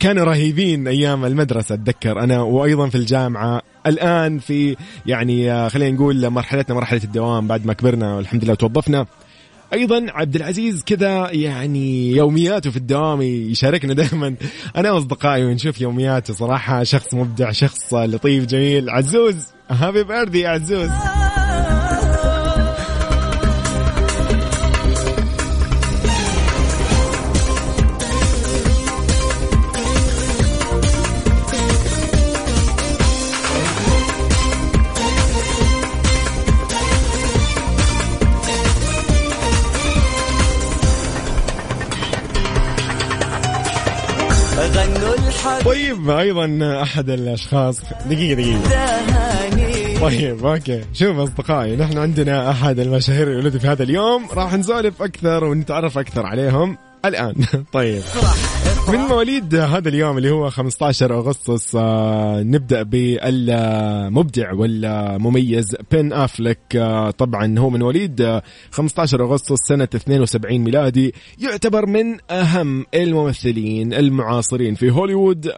كانوا 0.00 0.24
رهيبين 0.24 0.88
أيام 0.88 1.24
المدرسة 1.24 1.74
أتذكر 1.74 2.20
أنا 2.20 2.42
وأيضا 2.42 2.88
في 2.88 2.94
الجامعة. 2.94 3.62
الآن 3.86 4.38
في 4.38 4.76
يعني 5.06 5.70
خلينا 5.70 5.96
نقول 5.96 6.30
مرحلتنا 6.30 6.74
مرحلة 6.74 7.00
الدوام 7.04 7.46
بعد 7.46 7.66
ما 7.66 7.72
كبرنا 7.72 8.14
والحمد 8.14 8.44
لله 8.44 8.54
توظفنا. 8.54 9.06
أيضا 9.72 10.06
عبد 10.08 10.36
العزيز 10.36 10.84
كذا 10.84 11.30
يعني 11.30 12.10
يومياته 12.10 12.70
في 12.70 12.76
الدوام 12.76 13.22
يشاركنا 13.22 13.94
دائما. 13.94 14.34
أنا 14.76 14.92
وأصدقائي 14.92 15.44
ونشوف 15.44 15.80
يومياته 15.80 16.34
صراحة. 16.34 16.82
شخص 16.82 17.14
مبدع 17.14 17.50
شخص 17.50 17.94
لطيف 17.94 18.46
جميل. 18.46 18.90
عزوز 18.90 19.36
هابي 19.70 20.04
بيرثدي 20.04 20.40
يا 20.40 20.48
عزوز. 20.48 20.90
طيب 45.66 46.10
أيضا 46.10 46.82
أحد 46.82 47.10
الأشخاص. 47.10 47.80
دقيقة 48.10 48.34
دقيقة. 48.34 50.00
طيب 50.00 50.46
أوكي. 50.46 50.84
شوف 50.92 51.18
أصدقائي 51.18 51.76
نحن 51.76 51.98
عندنا 51.98 52.50
أحد 52.50 52.78
المشاهير 52.78 53.26
اللي 53.26 53.36
ولدوا 53.36 53.60
في 53.60 53.66
هذا 53.66 53.82
اليوم. 53.82 54.26
راح 54.32 54.54
نسولف 54.54 55.02
أكثر 55.02 55.44
ونتعرف 55.44 55.98
أكثر 55.98 56.26
عليهم 56.26 56.78
الآن. 57.04 57.34
طيب. 57.72 58.02
من 58.88 58.98
مواليد 58.98 59.54
هذا 59.54 59.88
اليوم 59.88 60.18
اللي 60.18 60.30
هو 60.30 60.50
15 60.50 61.14
أغسطس 61.18 61.76
آه 61.76 62.42
نبدأ 62.42 62.82
بالمبدع 62.82 64.52
والمميز 64.52 65.76
بن 65.92 66.12
أفلك. 66.12 66.58
آه 66.76 67.10
طبعا 67.10 67.58
هو 67.58 67.70
من 67.70 67.78
مواليد 67.78 68.20
آه 68.20 68.42
15 68.70 69.24
أغسطس 69.24 69.58
سنة 69.68 69.88
72 69.94 70.58
ميلادي. 70.58 71.14
يعتبر 71.38 71.86
من 71.86 72.16
أهم 72.30 72.86
الممثلين 72.94 73.94
المعاصرين 73.94 74.74
في 74.74 74.90
هوليوود. 74.90 75.52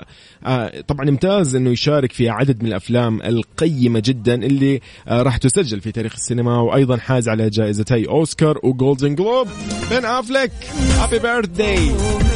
آه 0.47 0.81
طبعا 0.81 1.09
امتاز 1.09 1.55
إنه 1.57 1.71
يشارك 1.71 2.13
في 2.13 2.29
عدد 2.29 2.63
من 2.63 2.69
الأفلام 2.69 3.23
القيمة 3.23 4.03
جدا 4.05 4.35
اللي 4.35 4.81
آه 5.09 5.23
راح 5.23 5.37
تسجل 5.37 5.81
في 5.81 5.93
تاريخ 5.93 6.15
السينما 6.15 6.61
وأيضا 6.61 6.97
حاز 6.97 7.29
على 7.29 7.51
جائزتي 7.51 8.09
أوسكار 8.09 8.59
وجولدن 8.63 9.15
جلوب 9.15 9.49
بن 9.91 10.05
أفلك 10.05 10.53
هابي 10.99 11.19
اليوم 11.19 11.47
واضحك 11.59 12.28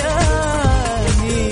عشاني 0.00 1.48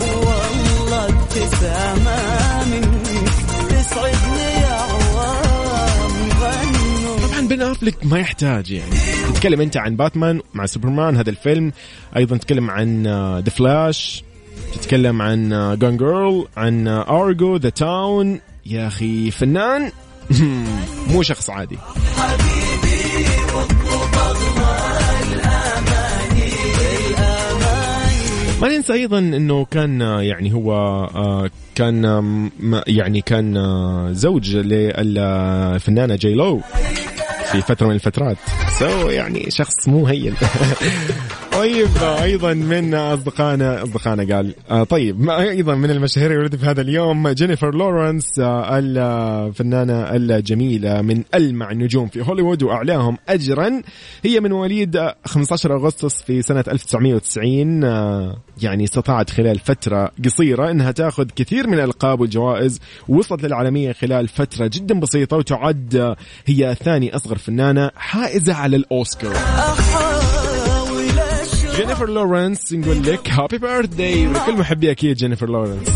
والله 0.00 1.04
ابتسامة 1.08 2.64
منك. 2.64 3.28
تسعدني 3.70 4.50
يا 4.62 4.74
عوام 4.74 6.28
غنوا. 6.40 7.28
طبعا 7.28 7.48
بن 7.48 7.62
أفلك 7.62 8.06
ما 8.06 8.18
يحتاج 8.18 8.70
يعني. 8.70 8.90
تتكلم 9.34 9.60
أنت 9.60 9.76
عن 9.76 9.96
باتمان 9.96 10.40
مع 10.54 10.66
سوبرمان 10.66 11.16
هذا 11.16 11.30
الفيلم. 11.30 11.72
أيضا 12.16 12.36
تتكلم 12.36 12.70
عن 12.70 13.06
The 13.44 13.50
Flash 13.50 14.24
تتكلم 14.74 15.22
عن 15.22 15.76
Gone 15.80 15.96
Girl 15.96 16.46
عن 16.56 16.88
Argo 16.88 17.56
The 17.56 17.68
Town 17.68 18.40
يا 18.66 18.86
أخي 18.86 19.30
فنان. 19.30 19.92
مو 21.10 21.22
شخص 21.22 21.50
عادي. 21.50 21.78
ما 28.62 28.68
ننسى 28.68 28.92
أيضا 28.92 29.18
إنه 29.18 29.64
كان 29.64 30.00
يعني 30.00 30.54
هو 30.54 30.72
آه، 31.14 31.50
كان 31.74 32.04
يعني 32.86 33.20
كان 33.20 33.56
آه، 33.56 34.12
زوج 34.12 34.56
للفنانة 34.56 36.16
J.Lo 36.16 36.60
في 37.52 37.60
فترة 37.62 37.86
من 37.86 37.94
الفترات. 37.94 38.36
so 38.78 39.08
يعني 39.08 39.46
شخص 39.50 39.88
مو 39.88 40.06
هين. 40.06 40.34
طيب 41.58 41.88
أيضا 42.22 42.54
من 42.54 42.94
أصدقائنا 42.94 43.82
أصدقائنا 43.82 44.36
قال 44.36 44.54
آه 44.70 44.84
طيب 44.84 45.30
أيضا 45.30 45.74
من 45.74 45.90
المشاهير 45.90 46.44
اللي 46.44 46.58
في 46.58 46.66
هذا 46.66 46.80
اليوم 46.80 47.28
جينيفر 47.28 47.74
لورنس 47.74 48.38
آه 48.38 48.78
الفنانة 48.78 50.16
الجميلة 50.16 51.02
من 51.02 51.22
ألمع 51.34 51.70
النجوم 51.70 52.08
في 52.08 52.22
هوليوود 52.22 52.62
وأعلاهم 52.62 53.18
اجرا. 53.28 53.82
هي 54.24 54.40
من 54.40 54.50
مواليد 54.50 54.96
آه، 54.96 55.16
15 55.24 55.76
أغسطس 55.76 56.22
في 56.22 56.42
سنة 56.42 56.64
1990 56.68 57.84
آه 57.84 58.36
يعني 58.62 58.84
استطاعت 58.84 59.30
خلال 59.30 59.58
فترة 59.58 60.10
قصيرة 60.24 60.70
إنها 60.70 60.90
تأخذ 60.90 61.26
كثير 61.36 61.66
من 61.66 61.74
الألقاب 61.74 62.20
والجوائز 62.20 62.80
ووصلت 63.08 63.42
للعالمية 63.42 63.92
خلال 63.92 64.28
فترة 64.28 64.66
جدا 64.66 65.00
بسيطة 65.00 65.36
وتعد 65.36 65.96
آه، 65.96 66.16
هي 66.46 66.76
ثاني 66.84 67.16
أصغر 67.16 67.38
فنانة 67.38 67.90
حائزة 67.96 68.54
على 68.54 68.76
الأوسكار. 68.76 69.36
جينيفر 71.78 72.10
لورنس 72.10 72.72
نقول 72.72 73.02
لك 73.02 73.30
happy 73.30 73.58
birthday 73.58 74.26
ولكل 74.26 74.52
محبي 74.52 74.90
أكيد 74.90 75.16
جينيفر 75.16 75.48
لورنس 75.50 75.88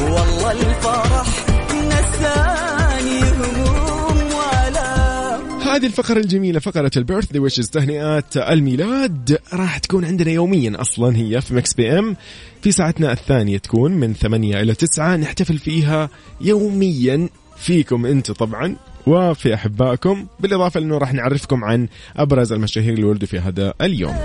والله 0.00 0.52
الفرح 0.52 1.26
نساني 1.74 3.20
هموم 3.20 4.16
والام 4.34 5.60
هذه 5.60 5.86
الفقرة 5.86 6.18
الجميلة 6.18 6.60
فقرة 6.60 6.90
ال 6.96 7.32
birthday 7.32 7.38
wishes 7.38 7.70
تهنئات 7.70 8.36
الميلاد. 8.36 9.38
راح 9.52 9.78
تكون 9.78 10.04
عندنا 10.04 10.30
يوميا 10.30 10.80
أصلا 10.80 11.16
هي 11.16 11.40
في 11.40 11.54
Mix 11.54 11.74
PM. 11.74 12.16
في 12.62 12.72
ساعتنا 12.72 13.12
الثانية 13.12 13.58
تكون 13.58 13.92
من 13.92 14.14
8 14.14 14.60
إلى 14.60 14.74
9 14.74 15.16
نحتفل 15.16 15.58
فيها 15.58 16.10
يوميا. 16.40 17.28
فيكم 17.60 18.06
أنتم 18.06 18.34
طبعا 18.34 18.76
وفي 19.06 19.54
أحبائكم. 19.54 20.26
بالإضافة 20.40 20.80
انه 20.80 20.98
راح 20.98 21.12
نعرفكم 21.12 21.64
عن 21.64 21.88
أبرز 22.16 22.52
المشاهير 22.52 22.94
اللي 22.94 23.04
ولدوا 23.04 23.28
في 23.28 23.38
هذا 23.38 23.74
اليوم. 23.80 24.16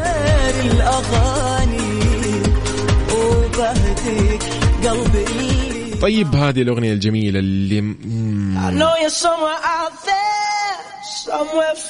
طيب 6.01 6.35
هذه 6.35 6.61
الأغنية 6.61 6.93
الجميلة 6.93 7.39
اللي 7.39 7.81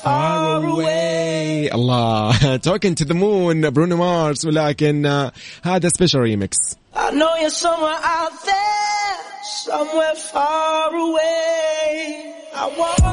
far 0.03 0.61
away. 0.63 1.73
الله. 1.73 2.55
Talking 2.55 2.95
to 2.95 3.05
the 3.05 3.13
Moon 3.13 3.69
برونو 3.69 3.97
مارس 3.97 4.45
ولكن 4.45 5.05
آه، 5.05 5.31
هذا 5.63 5.89
special 5.89 6.19
remix 6.21 6.57
I 6.95 7.11
know 7.11 7.35
you're 7.41 7.49
somewhere 7.49 7.99
out 8.03 8.31
there 8.45 9.17
somewhere 9.43 10.15
far 10.15 10.93
away. 10.93 12.33
I 12.55 12.67
want 12.77 13.03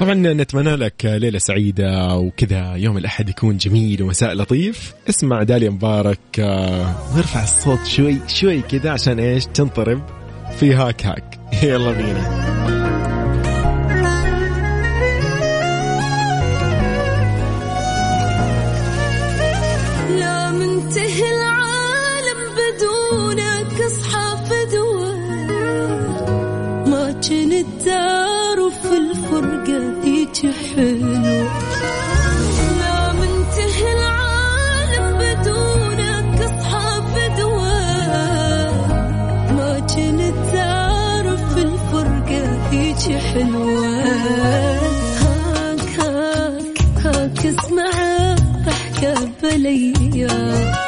طبعا 0.00 0.14
نتمنى 0.14 0.76
لك 0.76 1.04
ليلة 1.04 1.38
سعيدة 1.38 2.16
وكذا 2.16 2.74
يوم 2.74 2.98
الأحد 2.98 3.28
يكون 3.28 3.56
جميل 3.56 4.02
ومساء 4.02 4.32
لطيف. 4.32 4.94
اسمع 5.08 5.42
داليا 5.42 5.70
مبارك 5.70 6.18
آه، 6.40 7.16
وارفع 7.16 7.42
الصوت 7.42 7.86
شوي 7.86 8.16
شوي 8.28 8.60
كذا 8.62 8.90
عشان 8.90 9.18
إيش؟ 9.18 9.46
تنطرب. 9.46 10.17
في 10.60 10.74
هاك 10.74 11.06
هاك 11.06 11.38
يلا 11.62 11.92
بينا. 11.92 12.48
كنت 27.28 27.66
تعرف 27.86 28.86
الفرقة 28.92 30.04
هيك 30.04 30.54
حلوة. 30.76 31.37
حلوة 43.38 43.86
هاك 45.20 46.00
هاك 46.00 46.78
هاك 47.04 47.46
اسمع 47.46 48.34
ضحكة 48.66 49.28
بليا. 49.42 50.87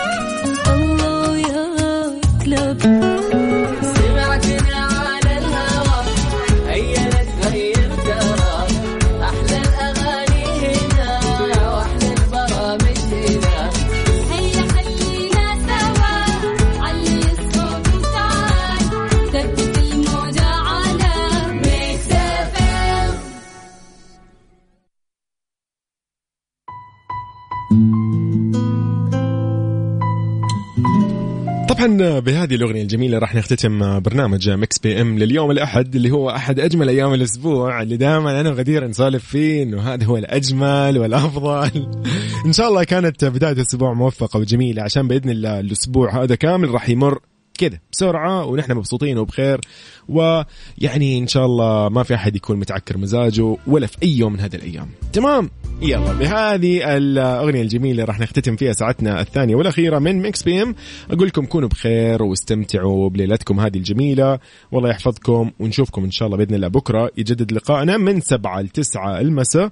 بهذه 32.00 32.54
الأغنية 32.54 32.82
الجميلة 32.82 33.18
راح 33.18 33.34
نختتم 33.34 34.00
برنامج 34.00 34.50
Mix 34.50 34.78
PM 34.78 35.18
لليوم 35.18 35.50
الأحد 35.50 35.94
اللي 35.94 36.10
هو 36.10 36.30
أحد 36.30 36.60
أجمل 36.60 36.88
أيام 36.88 37.14
الأسبوع 37.14 37.82
اللي 37.82 37.96
دائما 37.96 38.40
أنا 38.40 38.50
وغدير 38.50 38.86
نسولف 38.86 39.24
فيه 39.24 39.62
إنه 39.62 39.80
هذا 39.80 40.04
هو 40.04 40.16
الأجمل 40.16 40.98
والأفضل. 40.98 41.88
إن 42.46 42.52
شاء 42.52 42.68
الله 42.68 42.84
كانت 42.84 43.24
بداية 43.24 43.60
أسبوع 43.60 43.92
موفقة 43.92 44.38
وجميلة 44.38 44.82
عشان 44.82 45.08
بإذن 45.08 45.30
الله 45.30 45.60
الأسبوع 45.60 46.22
هذا 46.22 46.34
كامل 46.34 46.70
راح 46.70 46.88
يمر 46.88 47.18
كذا 47.58 47.78
بسرعة 47.92 48.44
ونحن 48.44 48.72
مبسوطين 48.72 49.18
وبخير. 49.18 49.60
ويعني 50.08 51.18
إن 51.18 51.26
شاء 51.26 51.46
الله 51.46 51.88
ما 51.88 52.02
في 52.02 52.14
أحد 52.14 52.36
يكون 52.36 52.56
متعكر 52.56 52.98
مزاجه 52.98 53.56
ولا 53.66 53.86
في 53.86 53.96
أي 54.02 54.18
يوم 54.18 54.32
من 54.32 54.40
هذه 54.40 54.56
الأيام. 54.56 54.88
تمام؟ 55.12 55.50
يلا 55.82 56.12
بهذه 56.12 56.96
الأغنية 56.96 57.62
الجميلة 57.62 58.04
راح 58.04 58.20
نختتم 58.20 58.56
فيها 58.56 58.72
ساعتنا 58.72 59.20
الثانية 59.20 59.54
والأخيرة 59.54 59.98
من 59.98 60.22
Mix 60.22 60.42
PM 60.42 60.74
أقول 61.10 61.26
لكم 61.26 61.46
كونوا 61.46 61.68
بخير 61.68 62.22
واستمتعوا 62.22 63.08
بليلتكم 63.08 63.60
هذه 63.60 63.76
الجميلة. 63.76 64.38
والله 64.72 64.90
يحفظكم 64.90 65.50
ونشوفكم 65.60 66.04
إن 66.04 66.10
شاء 66.10 66.26
الله 66.26 66.38
بإذن 66.38 66.54
الله 66.54 66.68
بكرة. 66.68 67.10
يجدد 67.16 67.52
لقائنا 67.52 67.96
من 67.96 68.20
سبعة 68.20 68.60
لتسعة 68.60 69.20
المساء 69.20 69.70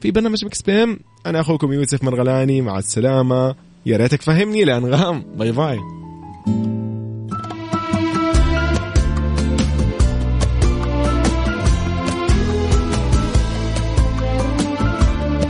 في 0.00 0.10
برنامج 0.10 0.44
Mix 0.44 0.62
PM 0.62 0.98
أنا 1.26 1.40
أخوكم 1.40 1.72
يوسف 1.72 2.04
مرغلاني 2.04 2.60
مع 2.60 2.78
السلامة. 2.78 3.54
يا 3.86 3.96
ريتك 3.96 4.22
فهمني 4.22 4.64
لأنغام. 4.64 5.24
bye 5.36 5.52
bye. 5.52 5.78